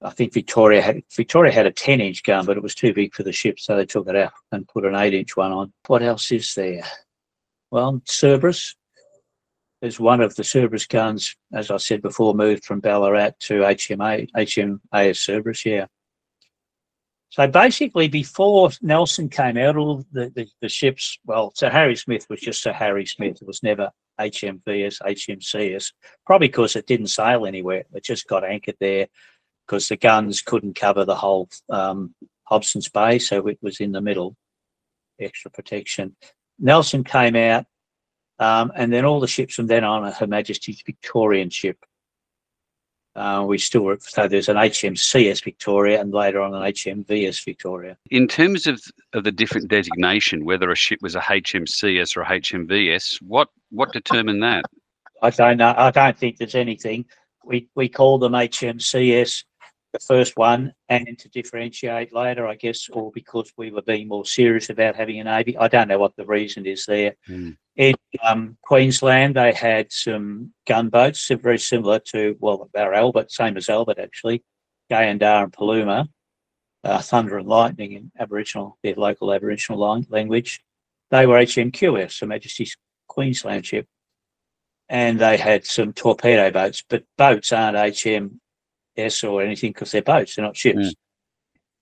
I 0.01 0.11
think 0.11 0.33
Victoria 0.33 0.81
had 0.81 1.03
Victoria 1.15 1.53
had 1.53 1.67
a 1.67 1.73
10 1.73 2.01
inch 2.01 2.23
gun, 2.23 2.47
but 2.47 2.57
it 2.57 2.63
was 2.63 2.75
too 2.75 2.95
big 2.95 3.15
for 3.15 3.25
the 3.25 3.33
ship, 3.33 3.59
so 3.59 3.77
they 3.77 3.87
took 3.87 4.09
it 4.09 4.17
out 4.17 4.33
and 4.53 4.69
put 4.69 4.85
an 4.85 4.95
8 4.95 5.13
inch 5.13 5.37
one 5.37 5.53
on. 5.53 5.73
What 5.87 6.03
else 6.03 6.31
is 6.31 6.55
there? 6.55 6.85
Well, 7.71 8.01
Cerberus. 8.07 8.75
There's 9.81 10.01
one 10.01 10.21
of 10.21 10.35
the 10.35 10.43
Cerberus 10.43 10.87
guns, 10.87 11.37
as 11.53 11.71
I 11.71 11.77
said 11.77 12.03
before, 12.03 12.35
moved 12.35 12.65
from 12.65 12.81
Ballarat 12.81 13.39
to 13.41 13.61
HMA, 13.61 14.29
HMAS 14.37 15.17
Cerberus, 15.19 15.65
yeah. 15.65 15.87
So 17.31 17.47
basically, 17.47 18.09
before 18.09 18.71
Nelson 18.83 19.29
came 19.29 19.57
out, 19.57 19.77
all 19.77 20.05
the, 20.11 20.31
the, 20.31 20.49
the, 20.61 20.69
ships, 20.69 21.19
well, 21.27 21.53
Sir 21.55 21.71
Harry 21.71 21.95
Smith 21.95 22.27
was 22.29 22.41
just 22.41 22.63
Sir 22.63 22.73
Harry 22.73 23.07
Smith. 23.07 23.41
It 23.41 23.47
was 23.47 23.63
never 23.63 23.91
HMVS, 24.19 25.01
HMCS, 25.01 25.93
probably 26.27 26.49
because 26.49 26.75
it 26.75 26.87
didn't 26.87 27.09
sail 27.09 27.47
anywhere. 27.47 27.85
It 27.93 28.03
just 28.03 28.27
got 28.27 28.45
anchored 28.45 28.77
there 28.81 29.07
because 29.69 29.89
the 29.89 29.97
guns 29.97 30.41
couldn't 30.41 30.75
cover 30.75 31.05
the 31.05 31.15
whole 31.15 31.49
um, 31.69 32.15
Hobson's 32.45 32.89
Bay, 32.89 33.19
so 33.19 33.47
it 33.47 33.59
was 33.61 33.81
in 33.81 33.93
the 33.93 34.01
middle, 34.01 34.35
extra 35.21 35.51
protection. 35.51 36.17
Nelson 36.59 37.05
came 37.05 37.37
out, 37.37 37.67
um, 38.39 38.73
and 38.75 38.93
then 38.93 39.05
all 39.05 39.21
the 39.21 39.27
ships 39.27 39.55
from 39.55 39.67
then 39.67 39.85
on 39.85 40.05
are 40.05 40.11
Her 40.11 40.27
Majesty's 40.27 40.83
Victorian 40.85 41.51
ship. 41.51 41.77
Uh, 43.15 43.45
we 43.47 43.59
still 43.59 43.97
so 43.99 44.29
there's 44.29 44.49
an 44.49 44.57
HMCS 44.57 45.43
Victoria 45.43 46.01
and 46.01 46.13
later 46.13 46.41
on 46.41 46.55
an 46.55 46.63
HMVS 46.63 47.45
Victoria. 47.45 47.97
In 48.11 48.29
terms 48.29 48.67
of, 48.69 48.81
of 49.13 49.25
the 49.25 49.33
different 49.33 49.69
designation, 49.69 50.45
whether 50.45 50.71
a 50.71 50.77
ship 50.77 51.01
was 51.03 51.17
a 51.17 51.21
HMCS 51.21 52.17
or 52.17 52.23
a 52.23 52.27
HMVS, 52.27 53.21
what 53.21 53.49
what 53.71 53.93
determined 53.93 54.43
that? 54.45 54.65
I 55.21 55.31
don't 55.31 55.57
know. 55.57 55.75
I 55.77 55.91
don't 55.91 56.17
think 56.17 56.37
there's 56.37 56.55
anything. 56.55 57.07
We 57.45 57.69
we 57.75 57.89
call 57.89 58.19
them 58.19 58.33
HMCS 58.33 59.43
the 59.93 59.99
first 60.01 60.37
one 60.37 60.73
and 60.89 61.19
to 61.19 61.29
differentiate 61.29 62.13
later, 62.13 62.47
I 62.47 62.55
guess, 62.55 62.89
or 62.91 63.11
because 63.13 63.53
we 63.57 63.71
were 63.71 63.83
being 63.83 64.09
more 64.09 64.25
serious 64.25 64.71
about 64.71 64.97
having 64.97 65.21
a 65.21 65.25
navy. 65.25 65.57
I 65.57 65.69
don't 65.69 65.89
know 65.89 65.99
what 65.99 66.17
the 66.17 66.27
reason 66.27 66.67
is 66.67 66.85
there. 66.87 67.15
Mm. 67.29 67.57
In 67.77 67.95
um, 68.23 68.57
Queensland, 68.63 69.37
they 69.37 69.53
had 69.53 69.91
some 69.93 70.53
gunboats, 70.67 71.29
very 71.29 71.59
similar 71.59 72.01
to 72.11 72.37
well, 72.41 72.69
our 72.77 72.93
Albert, 72.93 73.31
same 73.31 73.57
as 73.57 73.69
Albert 73.69 73.99
actually, 73.99 74.43
Gayundah 74.91 75.45
and 75.45 75.53
Paluma, 75.53 76.09
uh, 76.85 77.01
Thunder 77.01 77.39
and 77.39 77.49
Lightning 77.49 77.93
in 77.93 78.13
Aboriginal, 78.19 78.79
their 78.83 78.95
local 78.95 79.33
Aboriginal 79.33 80.05
language. 80.09 80.61
They 81.11 81.27
were 81.27 81.39
HMQS, 81.39 82.21
Her 82.21 82.27
Majesty's 82.27 82.77
Queensland 83.07 83.65
ship, 83.65 83.87
and 84.89 85.19
they 85.19 85.37
had 85.37 85.65
some 85.65 85.93
torpedo 85.93 86.51
boats, 86.51 86.83
but 86.87 87.05
boats 87.17 87.53
aren't 87.53 87.99
HM 87.99 88.41
S 88.99 89.25
or 89.25 89.43
anything 89.43 89.73
because 89.73 89.93
they're 89.93 90.03
boats, 90.03 90.37
they're 90.37 90.45
not 90.45 90.57
ships. 90.57 90.79
Mm. 90.79 90.95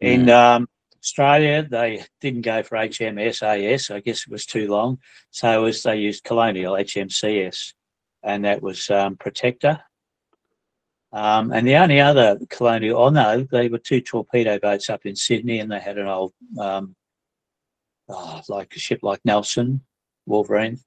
In 0.01 0.23
mm. 0.27 0.31
um, 0.31 0.69
Australia, 1.03 1.67
they 1.69 2.05
didn't 2.21 2.43
go 2.43 2.63
for 2.63 2.77
HMS 2.77 3.43
AS. 3.43 3.91
I 3.91 4.01
guess 4.01 4.27
it 4.27 4.31
was 4.31 4.45
too 4.45 4.69
long. 4.69 4.99
So 5.31 5.65
as 5.65 5.83
they 5.83 5.97
used 5.97 6.25
Colonial 6.25 6.75
HMCS, 6.75 7.75
and 8.23 8.45
that 8.45 8.61
was 8.61 8.91
um, 8.91 9.17
Protector. 9.17 9.81
Um, 11.13 11.53
and 11.53 11.67
the 11.67 11.77
only 11.77 12.01
other 12.01 12.39
colonial, 12.51 13.01
oh 13.01 13.09
no, 13.09 13.47
they 13.51 13.69
were 13.69 13.79
two 13.79 14.01
torpedo 14.01 14.59
boats 14.59 14.91
up 14.91 15.07
in 15.07 15.17
Sydney, 15.17 15.61
and 15.61 15.71
they 15.71 15.81
had 15.81 15.97
an 15.97 16.09
old 16.09 16.33
um, 16.59 16.97
oh, 18.09 18.43
like 18.49 18.75
a 18.75 18.79
ship 18.79 19.01
like 19.03 19.21
Nelson, 19.25 19.83
Wolverine, 20.27 20.81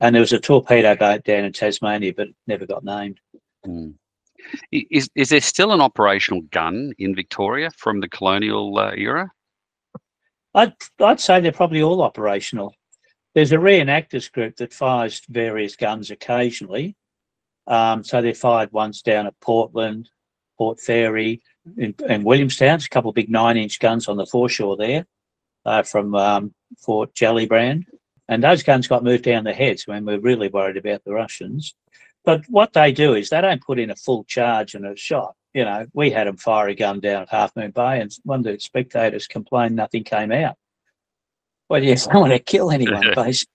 and 0.00 0.14
there 0.14 0.20
was 0.20 0.32
a 0.32 0.40
torpedo 0.40 0.96
boat 0.96 1.24
down 1.24 1.44
in 1.44 1.52
Tasmania, 1.52 2.12
but 2.14 2.28
never 2.46 2.66
got 2.66 2.84
named. 2.84 3.20
Mm. 3.64 3.94
Is 4.72 5.08
is 5.14 5.28
there 5.30 5.40
still 5.40 5.72
an 5.72 5.80
operational 5.80 6.42
gun 6.50 6.92
in 6.98 7.14
Victoria 7.14 7.70
from 7.76 8.00
the 8.00 8.08
colonial 8.08 8.78
uh, 8.78 8.92
era? 8.96 9.30
I'd 10.54 10.74
I'd 11.00 11.20
say 11.20 11.40
they're 11.40 11.52
probably 11.52 11.82
all 11.82 12.02
operational. 12.02 12.74
There's 13.34 13.52
a 13.52 13.56
reenactors 13.56 14.30
group 14.30 14.56
that 14.56 14.72
fires 14.72 15.22
various 15.28 15.76
guns 15.76 16.10
occasionally. 16.10 16.96
Um, 17.66 18.02
so 18.02 18.20
they 18.20 18.34
fired 18.34 18.72
ones 18.72 19.02
down 19.02 19.26
at 19.26 19.38
Portland, 19.40 20.08
Port 20.58 20.80
Fairy, 20.80 21.40
in, 21.76 21.94
in 22.08 22.24
Williamstown. 22.24 22.80
a 22.80 22.88
couple 22.88 23.10
of 23.10 23.14
big 23.14 23.30
nine-inch 23.30 23.78
guns 23.78 24.08
on 24.08 24.16
the 24.16 24.26
foreshore 24.26 24.76
there 24.76 25.06
uh, 25.64 25.82
from 25.84 26.14
um, 26.16 26.54
Fort 26.78 27.14
Gellibrand. 27.14 27.84
And 28.28 28.42
those 28.42 28.62
guns 28.62 28.88
got 28.88 29.04
moved 29.04 29.24
down 29.24 29.44
the 29.44 29.52
heads 29.52 29.86
when 29.86 30.04
we 30.04 30.14
are 30.14 30.20
really 30.20 30.48
worried 30.48 30.76
about 30.76 31.04
the 31.04 31.12
Russians. 31.12 31.74
But 32.24 32.42
what 32.48 32.72
they 32.72 32.92
do 32.92 33.14
is 33.14 33.30
they 33.30 33.40
don't 33.40 33.62
put 33.62 33.78
in 33.78 33.90
a 33.90 33.96
full 33.96 34.24
charge 34.24 34.74
and 34.74 34.86
a 34.86 34.96
shot. 34.96 35.34
You 35.54 35.64
know, 35.64 35.86
we 35.94 36.10
had 36.10 36.26
them 36.26 36.36
fire 36.36 36.68
a 36.68 36.74
gun 36.74 37.00
down 37.00 37.22
at 37.22 37.28
Half 37.28 37.56
Moon 37.56 37.72
Bay, 37.72 38.00
and 38.00 38.10
one 38.24 38.40
of 38.40 38.44
the 38.44 38.58
spectators 38.60 39.26
complained 39.26 39.74
nothing 39.74 40.04
came 40.04 40.30
out. 40.30 40.56
Well, 41.68 41.82
yes, 41.82 42.06
I 42.08 42.12
don't 42.12 42.22
want 42.22 42.32
to 42.34 42.38
kill 42.38 42.70
anyone, 42.70 43.02
basically. 43.14 43.48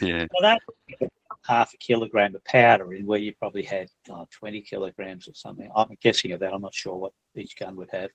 yeah. 0.00 0.26
Well, 0.32 0.42
that 0.42 1.10
half 1.46 1.72
a 1.74 1.76
kilogram 1.78 2.34
of 2.34 2.44
powder 2.44 2.92
in 2.94 3.06
where 3.06 3.18
you 3.18 3.34
probably 3.34 3.62
had 3.62 3.88
oh, 4.10 4.26
20 4.30 4.60
kilograms 4.62 5.28
or 5.28 5.34
something. 5.34 5.70
I'm 5.74 5.88
guessing 6.02 6.32
of 6.32 6.40
that. 6.40 6.52
I'm 6.52 6.62
not 6.62 6.74
sure 6.74 6.96
what 6.96 7.12
each 7.34 7.56
gun 7.58 7.76
would 7.76 7.90
have. 7.90 8.10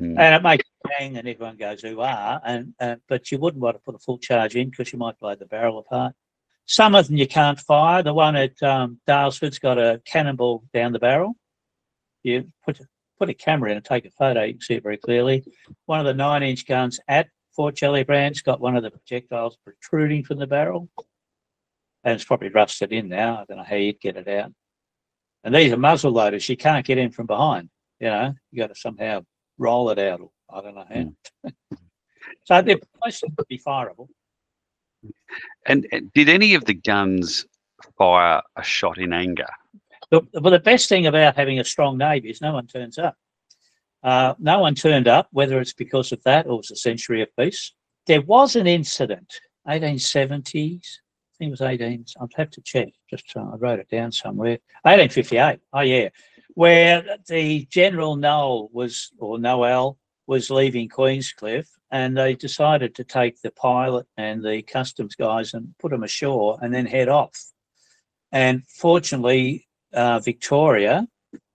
Mm. 0.00 0.18
And 0.18 0.34
it 0.34 0.42
makes 0.42 0.64
a 0.84 0.88
bang 0.88 1.16
and 1.16 1.28
everyone 1.28 1.56
goes, 1.56 1.84
ooh, 1.84 2.00
ah. 2.00 2.40
And, 2.44 2.74
uh, 2.80 2.96
but 3.08 3.30
you 3.30 3.38
wouldn't 3.38 3.62
want 3.62 3.76
to 3.76 3.82
put 3.82 3.94
a 3.94 3.98
full 3.98 4.18
charge 4.18 4.56
in 4.56 4.70
because 4.70 4.92
you 4.92 4.98
might 4.98 5.18
blow 5.18 5.34
the 5.34 5.46
barrel 5.46 5.78
apart. 5.78 6.14
Some 6.66 6.94
of 6.94 7.08
them 7.08 7.16
you 7.16 7.26
can't 7.26 7.60
fire. 7.60 8.02
The 8.02 8.14
one 8.14 8.36
at 8.36 8.60
um, 8.62 8.98
Daylesford's 9.06 9.58
got 9.58 9.78
a 9.78 10.00
cannonball 10.06 10.64
down 10.72 10.92
the 10.92 10.98
barrel. 10.98 11.34
You 12.22 12.50
put 12.64 12.80
put 13.18 13.30
a 13.30 13.34
camera 13.34 13.70
in 13.70 13.76
and 13.76 13.84
take 13.84 14.04
a 14.04 14.10
photo, 14.10 14.42
you 14.42 14.54
can 14.54 14.60
see 14.60 14.74
it 14.74 14.82
very 14.82 14.96
clearly. 14.96 15.44
One 15.86 16.00
of 16.00 16.06
the 16.06 16.14
nine 16.14 16.42
inch 16.42 16.66
guns 16.66 16.98
at 17.08 17.28
Fort 17.54 17.76
Gellibrand's 17.76 18.42
got 18.42 18.60
one 18.60 18.76
of 18.76 18.82
the 18.82 18.90
projectiles 18.90 19.56
protruding 19.64 20.24
from 20.24 20.38
the 20.38 20.46
barrel. 20.46 20.88
And 22.02 22.14
it's 22.14 22.24
probably 22.24 22.48
rusted 22.48 22.92
in 22.92 23.08
now. 23.08 23.36
I 23.36 23.44
don't 23.44 23.58
know 23.58 23.64
how 23.64 23.76
you'd 23.76 24.00
get 24.00 24.16
it 24.16 24.28
out. 24.28 24.52
And 25.44 25.54
these 25.54 25.72
are 25.72 25.76
muzzle 25.76 26.12
loaders. 26.12 26.48
You 26.48 26.56
can't 26.56 26.84
get 26.84 26.98
in 26.98 27.10
from 27.10 27.26
behind. 27.26 27.70
You 28.00 28.08
know, 28.08 28.34
you 28.50 28.60
got 28.60 28.68
to 28.68 28.74
somehow 28.74 29.24
roll 29.58 29.90
it 29.90 29.98
out. 29.98 30.20
Or, 30.20 30.30
I 30.52 30.60
don't 30.60 30.74
know 30.74 30.84
how. 30.88 30.94
Mm. 30.94 31.14
so 32.44 32.62
they're 32.62 32.78
supposed 33.06 33.20
to 33.38 33.44
be 33.48 33.58
fireable. 33.58 34.08
And, 35.66 35.86
and 35.92 36.12
did 36.12 36.28
any 36.28 36.54
of 36.54 36.64
the 36.64 36.74
guns 36.74 37.46
fire 37.98 38.42
a 38.56 38.62
shot 38.62 38.98
in 38.98 39.12
anger? 39.12 39.48
Well, 40.10 40.26
the 40.32 40.60
best 40.60 40.88
thing 40.88 41.06
about 41.06 41.36
having 41.36 41.58
a 41.58 41.64
strong 41.64 41.98
navy 41.98 42.30
is 42.30 42.40
no 42.40 42.52
one 42.52 42.66
turns 42.66 42.98
up. 42.98 43.16
Uh, 44.02 44.34
no 44.38 44.60
one 44.60 44.74
turned 44.74 45.08
up, 45.08 45.28
whether 45.32 45.60
it's 45.60 45.72
because 45.72 46.12
of 46.12 46.22
that 46.24 46.46
or 46.46 46.60
it's 46.60 46.70
a 46.70 46.76
century 46.76 47.22
of 47.22 47.28
peace. 47.38 47.72
There 48.06 48.20
was 48.20 48.54
an 48.54 48.66
incident, 48.66 49.32
1870s, 49.66 50.82
I 51.34 51.36
think 51.38 51.48
it 51.48 51.50
was 51.50 51.62
18, 51.62 52.04
I'll 52.20 52.28
have 52.36 52.50
to 52.50 52.60
check, 52.60 52.90
just 53.08 53.32
uh, 53.34 53.40
I 53.40 53.56
wrote 53.56 53.80
it 53.80 53.88
down 53.88 54.12
somewhere. 54.12 54.58
1858, 54.82 55.58
oh 55.72 55.80
yeah, 55.80 56.10
where 56.54 57.02
the 57.26 57.66
General 57.70 58.16
Noel 58.16 58.68
was, 58.72 59.10
or 59.18 59.38
Noel, 59.38 59.98
was 60.26 60.50
leaving 60.50 60.88
Queenscliff 60.88 61.66
and 61.90 62.16
they 62.16 62.34
decided 62.34 62.94
to 62.94 63.04
take 63.04 63.40
the 63.40 63.50
pilot 63.50 64.06
and 64.16 64.44
the 64.44 64.62
customs 64.62 65.14
guys 65.14 65.54
and 65.54 65.74
put 65.78 65.90
them 65.90 66.02
ashore 66.02 66.58
and 66.62 66.74
then 66.74 66.86
head 66.86 67.08
off. 67.08 67.38
And 68.32 68.64
fortunately, 68.66 69.68
uh, 69.92 70.18
Victoria 70.18 71.06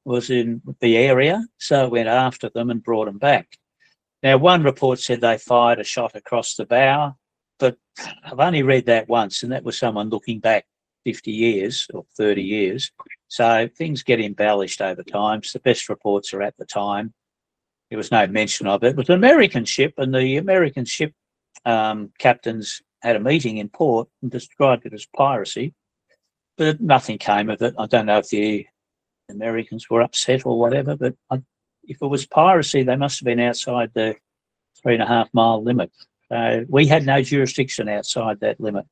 was 0.06 0.30
in 0.30 0.62
the 0.80 0.98
area, 0.98 1.46
so 1.58 1.86
it 1.86 1.92
went 1.92 2.08
after 2.08 2.50
them 2.50 2.70
and 2.70 2.84
brought 2.84 3.06
them 3.06 3.18
back. 3.18 3.58
Now, 4.24 4.38
one 4.38 4.64
report 4.64 5.00
said 5.00 5.22
they 5.22 5.38
fired 5.38 5.80
a 5.80 5.84
shot 5.84 6.16
across 6.16 6.56
the 6.56 6.66
bow, 6.66 7.16
but 7.58 7.78
I've 8.24 8.40
only 8.40 8.64
read 8.64 8.86
that 8.86 9.10
once, 9.10 9.44
and 9.44 9.52
that 9.52 9.64
was 9.64 9.78
someone 9.78 10.10
looking 10.10 10.40
back 10.40 10.66
50 11.06 11.32
years 11.32 11.88
or 11.94 12.06
30 12.18 12.42
years. 12.42 12.92
So 13.28 13.70
things 13.78 14.04
get 14.04 14.20
embellished 14.20 14.82
over 14.82 15.04
time. 15.04 15.44
So 15.44 15.60
the 15.60 15.64
best 15.64 15.90
reports 15.90 16.34
are 16.34 16.42
at 16.42 16.58
the 16.58 16.66
time. 16.66 17.14
There 17.90 17.98
was 17.98 18.12
no 18.12 18.28
mention 18.28 18.68
of 18.68 18.84
it. 18.84 18.90
It 18.90 18.96
was 18.98 19.10
an 19.10 19.16
American 19.16 19.66
ship, 19.66 19.96
and 19.98 20.14
the 20.14 20.38
American 20.38 20.86
ship 20.86 21.14
um, 21.66 22.12
captains 22.20 22.82
had 23.02 23.16
a 23.16 23.20
meeting 23.20 23.58
in 23.58 23.70
port 23.70 24.08
and 24.22 24.30
described 24.30 24.86
it 24.86 24.94
as 24.94 25.08
piracy, 25.16 25.74
but 26.58 26.80
nothing 26.82 27.18
came 27.18 27.50
of 27.50 27.62
it. 27.62 27.74
I 27.78 27.88
don't 27.88 28.06
know 28.06 28.20
if 28.20 28.30
the 28.30 28.68
Americans 29.30 29.90
were 29.90 30.02
upset 30.02 30.46
or 30.46 30.60
whatever, 30.60 30.96
but 30.96 31.16
I, 31.30 31.42
if 31.84 32.02
it 32.02 32.08
was 32.08 32.28
piracy, 32.28 32.84
they 32.84 32.96
must 32.96 33.20
have 33.20 33.26
been 33.26 33.40
outside 33.40 33.92
the 33.94 34.16
three 34.82 34.94
and 34.94 35.04
a 35.04 35.08
half 35.08 35.30
mile 35.34 35.64
limit. 35.64 35.92
We 36.68 36.86
had 36.86 37.06
no 37.06 37.22
jurisdiction 37.22 37.90
outside 37.90 38.40
that 38.42 38.60
limit. 38.60 38.86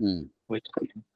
Mm. 0.00 0.28
Which, 0.46 0.66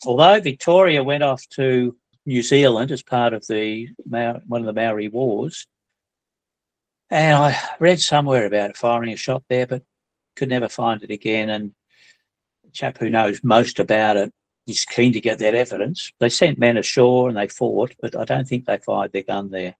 although 0.07 0.41
Victoria 0.41 1.05
went 1.05 1.23
off 1.23 1.47
to 1.51 1.97
New 2.27 2.43
Zealand 2.43 2.91
as 2.91 3.03
part 3.03 3.33
of 3.33 3.47
the 3.47 3.89
one 4.07 4.63
of 4.63 4.67
the 4.67 4.73
Maori 4.73 5.09
Wars, 5.09 5.67
and 7.11 7.37
I 7.37 7.59
read 7.79 8.01
somewhere 8.01 8.47
about 8.47 8.77
firing 8.77 9.13
a 9.13 9.17
shot 9.17 9.43
there, 9.49 9.67
but 9.67 9.83
could 10.37 10.49
never 10.49 10.69
find 10.69 11.03
it 11.03 11.11
again. 11.11 11.51
And 11.51 11.73
the 12.65 12.71
chap 12.71 12.99
who 12.99 13.11
knows 13.11 13.43
most 13.43 13.79
about 13.79 14.17
it 14.17 14.33
is 14.67 14.85
keen 14.85 15.13
to 15.13 15.21
get 15.21 15.39
that 15.39 15.55
evidence. 15.55 16.13
They 16.21 16.29
sent 16.29 16.59
men 16.59 16.77
ashore 16.77 17.29
and 17.29 17.37
they 17.37 17.49
fought, 17.49 17.95
but 18.01 18.15
I 18.17 18.25
don't 18.25 18.47
think 18.47 18.67
they 18.67 18.79
fired 18.79 19.13
their 19.13 19.23
gun 19.23 19.51
there. 19.51 19.75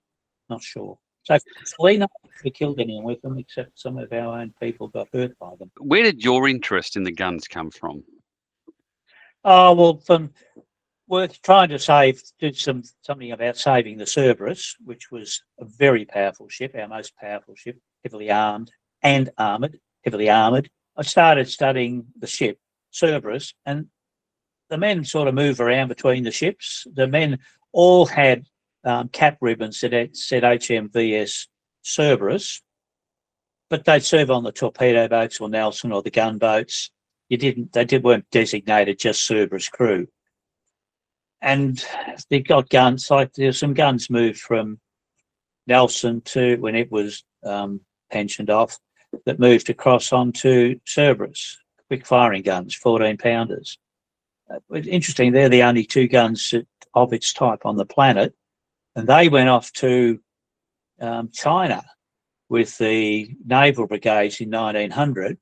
Not 0.49 0.63
sure. 0.63 0.97
So 1.23 1.37
we 1.79 1.97
not 1.97 2.09
killed 2.55 2.79
anyone 2.79 3.03
with 3.03 3.21
them, 3.21 3.37
except 3.37 3.79
some 3.79 3.99
of 3.99 4.11
our 4.11 4.39
own 4.39 4.53
people 4.59 4.87
got 4.87 5.09
hurt 5.13 5.37
by 5.37 5.51
them. 5.59 5.71
Where 5.77 6.01
did 6.01 6.23
your 6.23 6.47
interest 6.47 6.95
in 6.95 7.03
the 7.03 7.11
guns 7.11 7.47
come 7.47 7.69
from? 7.69 8.03
Oh 9.43 9.73
well, 9.75 9.97
from 9.97 10.31
worth 11.09 11.41
trying 11.41 11.69
to 11.69 11.79
save, 11.79 12.21
did 12.39 12.55
some 12.55 12.83
something 13.01 13.31
about 13.31 13.57
saving 13.57 13.97
the 13.97 14.05
Cerberus, 14.05 14.75
which 14.85 15.11
was 15.11 15.41
a 15.59 15.65
very 15.65 16.05
powerful 16.05 16.47
ship, 16.47 16.75
our 16.75 16.87
most 16.87 17.17
powerful 17.17 17.55
ship, 17.55 17.77
heavily 18.03 18.31
armed 18.31 18.71
and 19.01 19.29
armored, 19.37 19.79
heavily 20.05 20.29
armored. 20.29 20.69
I 20.95 21.01
started 21.01 21.49
studying 21.49 22.05
the 22.17 22.27
ship, 22.27 22.59
Cerberus, 22.91 23.53
and 23.65 23.87
the 24.69 24.77
men 24.77 25.03
sort 25.03 25.27
of 25.27 25.33
move 25.33 25.59
around 25.59 25.87
between 25.87 26.23
the 26.23 26.31
ships. 26.31 26.85
The 26.93 27.07
men 27.07 27.39
all 27.71 28.05
had 28.05 28.45
um, 28.83 29.09
cap 29.09 29.39
ribbons 29.41 29.79
that 29.79 30.15
said 30.15 30.43
HMVS 30.43 31.47
Cerberus, 31.81 32.61
but 33.69 33.83
they'd 33.83 34.03
serve 34.03 34.29
on 34.29 34.43
the 34.43 34.51
torpedo 34.51 35.07
boats 35.07 35.41
or 35.41 35.49
Nelson 35.49 35.91
or 35.91 36.03
the 36.03 36.11
gunboats. 36.11 36.91
You 37.29 37.37
didn't, 37.37 37.73
they 37.73 37.85
did, 37.85 38.03
weren't 38.03 38.29
designated 38.29 38.99
just 38.99 39.25
Cerberus 39.25 39.69
crew 39.69 40.07
and 41.41 41.83
they 42.29 42.39
got 42.39 42.69
guns. 42.69 43.09
Like 43.09 43.33
there's 43.33 43.59
some 43.59 43.73
guns 43.73 44.09
moved 44.09 44.39
from 44.39 44.79
Nelson 45.67 46.21
to 46.21 46.57
when 46.57 46.75
it 46.75 46.91
was 46.91 47.23
um, 47.45 47.81
pensioned 48.11 48.49
off, 48.49 48.77
that 49.25 49.39
moved 49.39 49.69
across 49.69 50.13
onto 50.13 50.79
Cerberus, 50.85 51.57
quick 51.87 52.05
firing 52.05 52.41
guns, 52.41 52.75
14 52.75 53.17
pounders. 53.17 53.77
Uh, 54.49 54.59
interesting, 54.75 55.31
they're 55.31 55.49
the 55.49 55.63
only 55.63 55.85
two 55.85 56.07
guns 56.07 56.53
of 56.93 57.13
its 57.13 57.33
type 57.33 57.65
on 57.65 57.75
the 57.75 57.85
planet, 57.85 58.33
and 58.95 59.07
they 59.07 59.29
went 59.29 59.49
off 59.49 59.71
to 59.73 60.19
um, 60.99 61.29
China 61.31 61.83
with 62.49 62.77
the 62.77 63.35
naval 63.45 63.87
brigades 63.87 64.41
in 64.41 64.49
1900. 64.49 65.37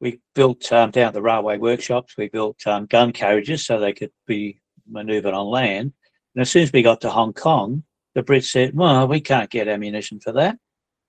We 0.00 0.20
built 0.34 0.72
um, 0.72 0.92
down 0.92 1.12
the 1.12 1.22
railway 1.22 1.58
workshops. 1.58 2.16
We 2.16 2.28
built 2.28 2.64
um, 2.68 2.86
gun 2.86 3.12
carriages 3.12 3.66
so 3.66 3.80
they 3.80 3.92
could 3.92 4.12
be 4.26 4.60
manoeuvred 4.88 5.34
on 5.34 5.46
land. 5.46 5.92
And 6.34 6.42
as 6.42 6.50
soon 6.50 6.62
as 6.62 6.72
we 6.72 6.82
got 6.82 7.00
to 7.02 7.10
Hong 7.10 7.32
Kong, 7.32 7.82
the 8.14 8.22
Brits 8.22 8.50
said, 8.50 8.74
well, 8.74 9.06
we 9.06 9.20
can't 9.20 9.50
get 9.50 9.68
ammunition 9.68 10.20
for 10.20 10.32
that. 10.32 10.58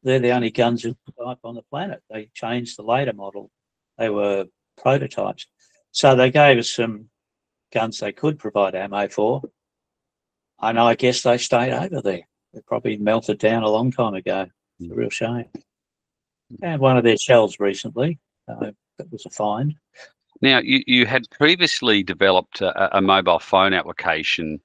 They're 0.04 0.20
the 0.20 0.32
only 0.32 0.52
guns 0.52 0.84
type 0.84 1.40
on 1.44 1.56
the 1.56 1.62
planet. 1.70 2.02
They 2.10 2.30
changed 2.34 2.78
the 2.78 2.84
later 2.84 3.14
model. 3.14 3.52
They 3.98 4.10
were 4.10 4.46
prototypes. 4.78 5.46
So 5.92 6.16
they 6.16 6.32
gave 6.32 6.58
us 6.58 6.70
some 6.70 7.10
guns 7.74 8.00
they 8.00 8.12
could 8.12 8.40
provide 8.40 8.76
ammo 8.76 9.08
for. 9.08 9.42
And 10.62 10.80
I 10.80 10.96
guess 10.96 11.22
they 11.24 11.38
stayed 11.38 11.74
over 11.74 12.02
there. 12.02 12.28
They 12.54 12.62
probably 12.66 12.98
melted 12.98 13.40
down 13.40 13.64
a 13.64 13.70
long 13.70 13.92
time 13.92 14.14
ago. 14.14 14.48
It's 14.80 14.92
a 14.92 14.96
real 14.96 15.10
shame. 15.10 15.46
And 16.62 16.82
one 16.82 16.98
of 16.98 17.04
their 17.04 17.18
shells 17.18 17.60
recently. 17.60 18.20
Uh, 18.48 18.72
that 18.98 19.12
was 19.12 19.26
a 19.26 19.30
find. 19.30 19.76
Now, 20.42 20.60
you, 20.60 20.84
you 20.88 21.06
had 21.06 21.30
previously 21.32 22.04
developed 22.04 22.62
a, 22.62 22.98
a 22.98 23.02
mobile 23.02 23.40
phone 23.40 23.74
application 23.74 24.60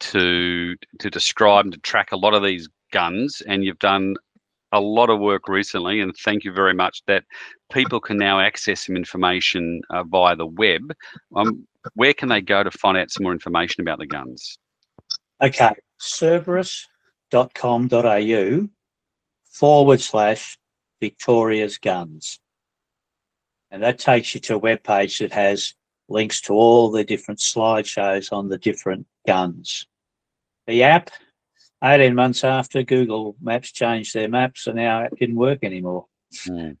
to 0.00 0.74
to 0.98 1.10
describe 1.10 1.66
and 1.66 1.74
to 1.74 1.80
track 1.80 2.12
a 2.12 2.16
lot 2.16 2.34
of 2.34 2.42
these 2.42 2.68
guns, 2.90 3.42
and 3.46 3.64
you've 3.64 3.78
done 3.78 4.16
a 4.72 4.80
lot 4.80 5.10
of 5.10 5.20
work 5.20 5.46
recently, 5.48 6.00
and 6.00 6.16
thank 6.16 6.42
you 6.44 6.52
very 6.52 6.74
much. 6.74 7.02
That 7.06 7.24
people 7.72 8.00
can 8.00 8.16
now 8.16 8.40
access 8.40 8.86
some 8.86 8.96
information 8.96 9.82
uh, 9.90 10.02
via 10.04 10.34
the 10.36 10.46
web. 10.46 10.92
Um, 11.36 11.66
where 11.94 12.14
can 12.14 12.28
they 12.28 12.40
go 12.40 12.62
to 12.62 12.70
find 12.70 12.96
out 12.98 13.10
some 13.10 13.24
more 13.24 13.32
information 13.32 13.82
about 13.82 13.98
the 13.98 14.06
guns? 14.06 14.58
Okay, 15.42 15.74
cerberus.com.au 15.98 18.68
forward 19.50 20.00
slash 20.00 20.58
Victoria's 21.00 21.78
Guns. 21.78 22.38
And 23.70 23.82
that 23.82 23.98
takes 23.98 24.34
you 24.34 24.40
to 24.42 24.56
a 24.56 24.58
web 24.58 24.82
page 24.82 25.18
that 25.18 25.32
has 25.32 25.74
links 26.08 26.40
to 26.42 26.52
all 26.52 26.90
the 26.90 27.04
different 27.04 27.40
slideshows 27.40 28.32
on 28.32 28.48
the 28.48 28.58
different 28.58 29.06
guns. 29.26 29.86
The 30.66 30.82
app, 30.82 31.10
18 31.82 32.14
months 32.14 32.44
after 32.44 32.82
Google 32.82 33.36
Maps 33.40 33.72
changed 33.72 34.14
their 34.14 34.28
maps, 34.28 34.66
and 34.66 34.76
now 34.76 35.04
it 35.04 35.18
didn't 35.18 35.36
work 35.36 35.60
anymore. 35.62 36.06
Mm. 36.46 36.76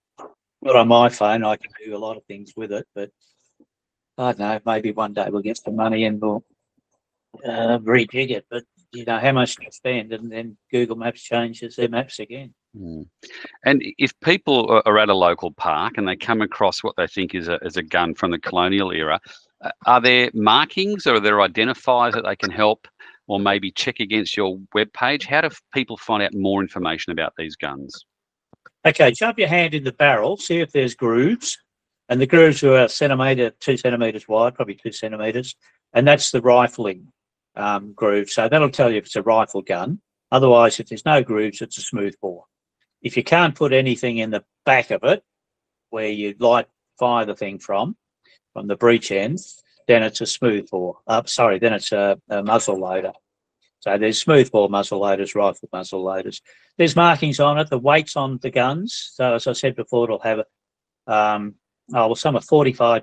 Not 0.62 0.76
on 0.76 0.88
my 0.88 1.08
phone, 1.08 1.44
I 1.44 1.56
can 1.56 1.70
do 1.84 1.96
a 1.96 1.98
lot 1.98 2.16
of 2.16 2.24
things 2.24 2.52
with 2.56 2.72
it, 2.72 2.86
but 2.94 3.10
I 4.18 4.32
don't 4.32 4.38
know, 4.38 4.60
maybe 4.66 4.92
one 4.92 5.14
day 5.14 5.28
we'll 5.30 5.42
get 5.42 5.56
some 5.56 5.76
money 5.76 6.04
and 6.04 6.20
we'll 6.20 6.44
uh, 7.44 7.78
rejig 7.78 8.30
it. 8.30 8.44
But 8.50 8.64
you 8.92 9.04
know, 9.04 9.18
how 9.18 9.32
much 9.32 9.56
to 9.56 9.72
spend, 9.72 10.12
and 10.12 10.30
then 10.30 10.58
Google 10.70 10.96
Maps 10.96 11.22
changes 11.22 11.76
their 11.76 11.88
maps 11.88 12.18
again. 12.18 12.52
Mm. 12.76 13.06
And 13.64 13.82
if 13.98 14.18
people 14.20 14.82
are 14.84 14.98
at 14.98 15.08
a 15.08 15.14
local 15.14 15.52
park 15.52 15.94
and 15.96 16.06
they 16.06 16.16
come 16.16 16.40
across 16.40 16.82
what 16.82 16.94
they 16.96 17.06
think 17.06 17.34
is 17.34 17.48
a, 17.48 17.56
is 17.62 17.76
a 17.76 17.82
gun 17.82 18.14
from 18.14 18.30
the 18.30 18.38
colonial 18.38 18.92
era, 18.92 19.20
are 19.86 20.00
there 20.00 20.30
markings 20.34 21.06
or 21.06 21.16
are 21.16 21.20
there 21.20 21.36
identifiers 21.36 22.12
that 22.12 22.24
they 22.24 22.36
can 22.36 22.50
help 22.50 22.86
or 23.26 23.38
maybe 23.38 23.70
check 23.70 24.00
against 24.00 24.36
your 24.36 24.58
webpage? 24.74 25.24
How 25.24 25.42
do 25.42 25.50
people 25.74 25.96
find 25.96 26.22
out 26.22 26.34
more 26.34 26.62
information 26.62 27.12
about 27.12 27.34
these 27.36 27.56
guns? 27.56 28.04
Okay, 28.86 29.12
jump 29.12 29.38
your 29.38 29.48
hand 29.48 29.74
in 29.74 29.84
the 29.84 29.92
barrel, 29.92 30.36
see 30.36 30.60
if 30.60 30.72
there's 30.72 30.94
grooves. 30.94 31.58
And 32.08 32.20
the 32.20 32.26
grooves 32.26 32.62
are 32.64 32.84
a 32.84 32.88
centimetre, 32.88 33.50
two 33.60 33.76
centimetres 33.76 34.26
wide, 34.26 34.54
probably 34.54 34.74
two 34.74 34.90
centimetres. 34.90 35.54
And 35.92 36.08
that's 36.08 36.30
the 36.30 36.40
rifling 36.40 37.06
um, 37.56 37.92
groove. 37.92 38.30
So 38.30 38.48
that'll 38.48 38.70
tell 38.70 38.90
you 38.90 38.98
if 38.98 39.06
it's 39.06 39.16
a 39.16 39.22
rifle 39.22 39.62
gun. 39.62 40.00
Otherwise, 40.32 40.80
if 40.80 40.88
there's 40.88 41.04
no 41.04 41.22
grooves, 41.22 41.60
it's 41.60 41.78
a 41.78 41.82
smooth 41.82 42.14
bore. 42.20 42.44
If 43.02 43.16
you 43.16 43.24
can't 43.24 43.54
put 43.54 43.72
anything 43.72 44.18
in 44.18 44.30
the 44.30 44.44
back 44.64 44.90
of 44.90 45.04
it 45.04 45.22
where 45.90 46.08
you'd 46.08 46.40
light 46.40 46.66
fire 46.98 47.24
the 47.24 47.34
thing 47.34 47.58
from, 47.58 47.96
from 48.52 48.66
the 48.66 48.76
breech 48.76 49.10
end, 49.10 49.38
then 49.88 50.02
it's 50.02 50.20
a 50.20 50.26
smooth 50.26 50.68
bore. 50.70 50.98
Uh, 51.06 51.22
sorry, 51.24 51.58
then 51.58 51.72
it's 51.72 51.92
a, 51.92 52.18
a 52.28 52.42
muzzle 52.42 52.78
loader. 52.78 53.12
So 53.80 53.96
there's 53.96 54.20
smooth 54.20 54.50
bore 54.50 54.68
muzzle 54.68 55.00
loaders, 55.00 55.34
rifle 55.34 55.68
muzzle 55.72 56.02
loaders. 56.02 56.42
There's 56.76 56.94
markings 56.94 57.40
on 57.40 57.58
it, 57.58 57.70
the 57.70 57.78
weights 57.78 58.14
on 58.16 58.38
the 58.42 58.50
guns. 58.50 59.12
So 59.14 59.34
as 59.34 59.46
I 59.46 59.52
said 59.52 59.74
before, 59.74 60.04
it'll 60.04 60.18
have 60.20 60.40
um, 61.06 61.54
oh, 61.92 62.06
well, 62.06 62.14
some 62.14 62.36
are 62.36 62.42
45 62.42 63.02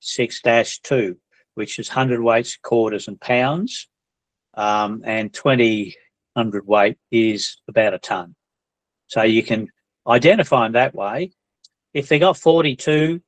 6 0.00 0.40
2, 0.82 1.16
which 1.54 1.78
is 1.78 1.88
100 1.88 2.22
weights, 2.22 2.56
quarters, 2.56 3.08
and 3.08 3.20
pounds. 3.20 3.88
Um, 4.54 5.02
and 5.04 5.32
20 5.32 5.96
hundred 6.36 6.66
weight 6.66 6.98
is 7.10 7.58
about 7.68 7.94
a 7.94 7.98
ton. 7.98 8.34
So 9.12 9.24
you 9.24 9.42
can 9.42 9.68
identify 10.06 10.64
them 10.64 10.72
that 10.72 10.94
way. 10.94 11.32
If 11.92 12.08
they 12.08 12.18
got 12.18 12.38
42 12.38 13.20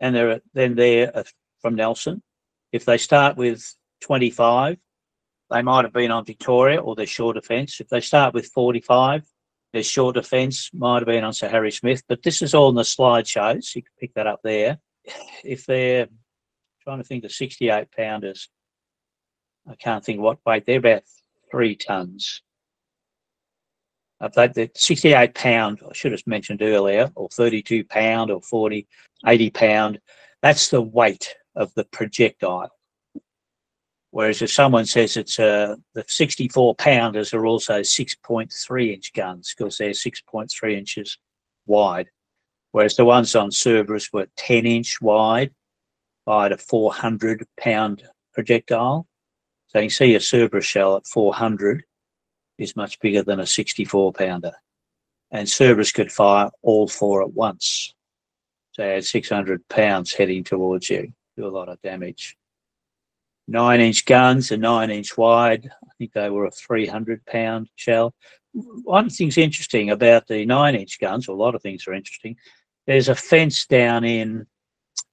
and 0.00 0.14
they're 0.14 0.40
then 0.54 0.74
they're 0.74 1.14
uh, 1.14 1.24
from 1.60 1.74
Nelson, 1.74 2.22
if 2.72 2.86
they 2.86 2.96
start 2.96 3.36
with 3.36 3.62
25, 4.00 4.78
they 5.50 5.60
might 5.60 5.84
have 5.84 5.92
been 5.92 6.10
on 6.10 6.24
Victoria 6.24 6.80
or 6.80 6.96
they're 6.96 7.04
short 7.04 7.34
defence. 7.34 7.78
If 7.78 7.88
they 7.88 8.00
start 8.00 8.32
with 8.32 8.46
45, 8.46 9.22
their 9.74 9.82
short 9.82 10.14
defence 10.14 10.70
might 10.72 11.00
have 11.00 11.06
been 11.06 11.24
on 11.24 11.34
Sir 11.34 11.50
Harry 11.50 11.72
Smith. 11.72 12.02
But 12.08 12.22
this 12.22 12.40
is 12.40 12.54
all 12.54 12.70
in 12.70 12.74
the 12.74 12.80
slideshows. 12.80 13.74
You 13.74 13.82
can 13.82 13.92
pick 14.00 14.14
that 14.14 14.26
up 14.26 14.40
there. 14.42 14.78
If 15.44 15.66
they're 15.66 16.08
trying 16.84 16.98
to 16.98 17.04
think 17.04 17.24
of 17.24 17.32
68 17.32 17.92
pounders, 17.94 18.48
I 19.68 19.74
can't 19.74 20.02
think 20.02 20.22
what 20.22 20.38
weight. 20.46 20.64
They're 20.64 20.78
about 20.78 21.02
three 21.50 21.76
tons. 21.76 22.40
Uh, 24.22 24.28
the 24.28 24.70
68 24.76 25.34
pound, 25.34 25.80
I 25.82 25.92
should 25.92 26.12
have 26.12 26.22
mentioned 26.26 26.62
earlier, 26.62 27.10
or 27.16 27.28
32 27.28 27.84
pound 27.84 28.30
or 28.30 28.40
40, 28.40 28.86
80 29.26 29.50
pound, 29.50 30.00
that's 30.42 30.68
the 30.68 30.80
weight 30.80 31.34
of 31.56 31.74
the 31.74 31.84
projectile. 31.84 32.70
Whereas 34.12 34.40
if 34.40 34.52
someone 34.52 34.86
says 34.86 35.16
it's 35.16 35.40
uh, 35.40 35.74
the 35.94 36.04
64 36.06 36.76
pounders 36.76 37.34
are 37.34 37.46
also 37.46 37.80
6.3 37.80 38.94
inch 38.94 39.12
guns 39.12 39.54
because 39.56 39.78
they're 39.78 39.90
6.3 39.90 40.76
inches 40.76 41.18
wide. 41.66 42.08
Whereas 42.70 42.94
the 42.94 43.04
ones 43.04 43.34
on 43.34 43.50
Cerberus 43.50 44.12
were 44.12 44.28
10 44.36 44.66
inch 44.66 45.00
wide 45.00 45.50
by 46.26 46.48
a 46.48 46.56
400 46.56 47.44
pound 47.58 48.04
projectile. 48.34 49.08
So 49.68 49.80
you 49.80 49.90
see 49.90 50.14
a 50.14 50.20
Cerberus 50.20 50.66
shell 50.66 50.96
at 50.96 51.06
400 51.06 51.82
is 52.58 52.76
much 52.76 53.00
bigger 53.00 53.22
than 53.22 53.40
a 53.40 53.46
64 53.46 54.12
pounder. 54.12 54.52
And 55.30 55.48
Cerberus 55.48 55.92
could 55.92 56.12
fire 56.12 56.50
all 56.62 56.86
four 56.88 57.22
at 57.22 57.32
once. 57.32 57.94
So 58.72 58.82
had 58.82 59.04
600 59.04 59.66
pounds 59.68 60.12
heading 60.12 60.44
towards 60.44 60.88
you, 60.88 61.12
do 61.36 61.46
a 61.46 61.48
lot 61.48 61.68
of 61.68 61.80
damage. 61.82 62.36
Nine 63.48 63.80
inch 63.80 64.04
guns, 64.04 64.50
a 64.50 64.56
nine 64.56 64.90
inch 64.90 65.16
wide. 65.16 65.70
I 65.82 65.92
think 65.98 66.12
they 66.12 66.30
were 66.30 66.46
a 66.46 66.50
300 66.50 67.24
pound 67.26 67.68
shell. 67.76 68.14
One 68.52 69.10
thing's 69.10 69.38
interesting 69.38 69.90
about 69.90 70.26
the 70.26 70.46
nine 70.46 70.74
inch 70.74 71.00
guns, 71.00 71.28
a 71.28 71.32
lot 71.32 71.54
of 71.54 71.62
things 71.62 71.86
are 71.86 71.94
interesting. 71.94 72.36
There's 72.86 73.08
a 73.08 73.14
fence 73.14 73.66
down 73.66 74.04
in 74.04 74.46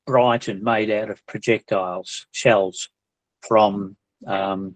Brighton 0.06 0.64
made 0.64 0.90
out 0.90 1.10
of 1.10 1.26
projectiles, 1.28 2.28
shells 2.32 2.90
from 3.48 3.96
um, 4.26 4.76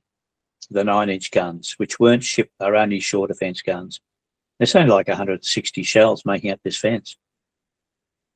the 0.70 0.84
nine 0.84 1.10
inch 1.10 1.32
guns, 1.32 1.74
which 1.78 2.00
weren't 2.00 2.24
shipped, 2.24 2.54
are 2.60 2.76
only 2.76 3.00
shore 3.00 3.28
defence 3.28 3.62
guns. 3.62 4.02
There's 4.58 4.76
only 4.76 4.92
like 4.92 5.08
160 5.08 5.84
shells 5.84 6.26
making 6.26 6.52
up 6.52 6.60
this 6.64 6.78
fence. 6.78 7.18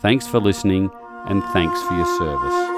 Thanks 0.00 0.26
for 0.26 0.40
listening, 0.40 0.90
and 1.26 1.44
thanks 1.52 1.80
for 1.82 1.94
your 1.94 2.18
service. 2.18 2.73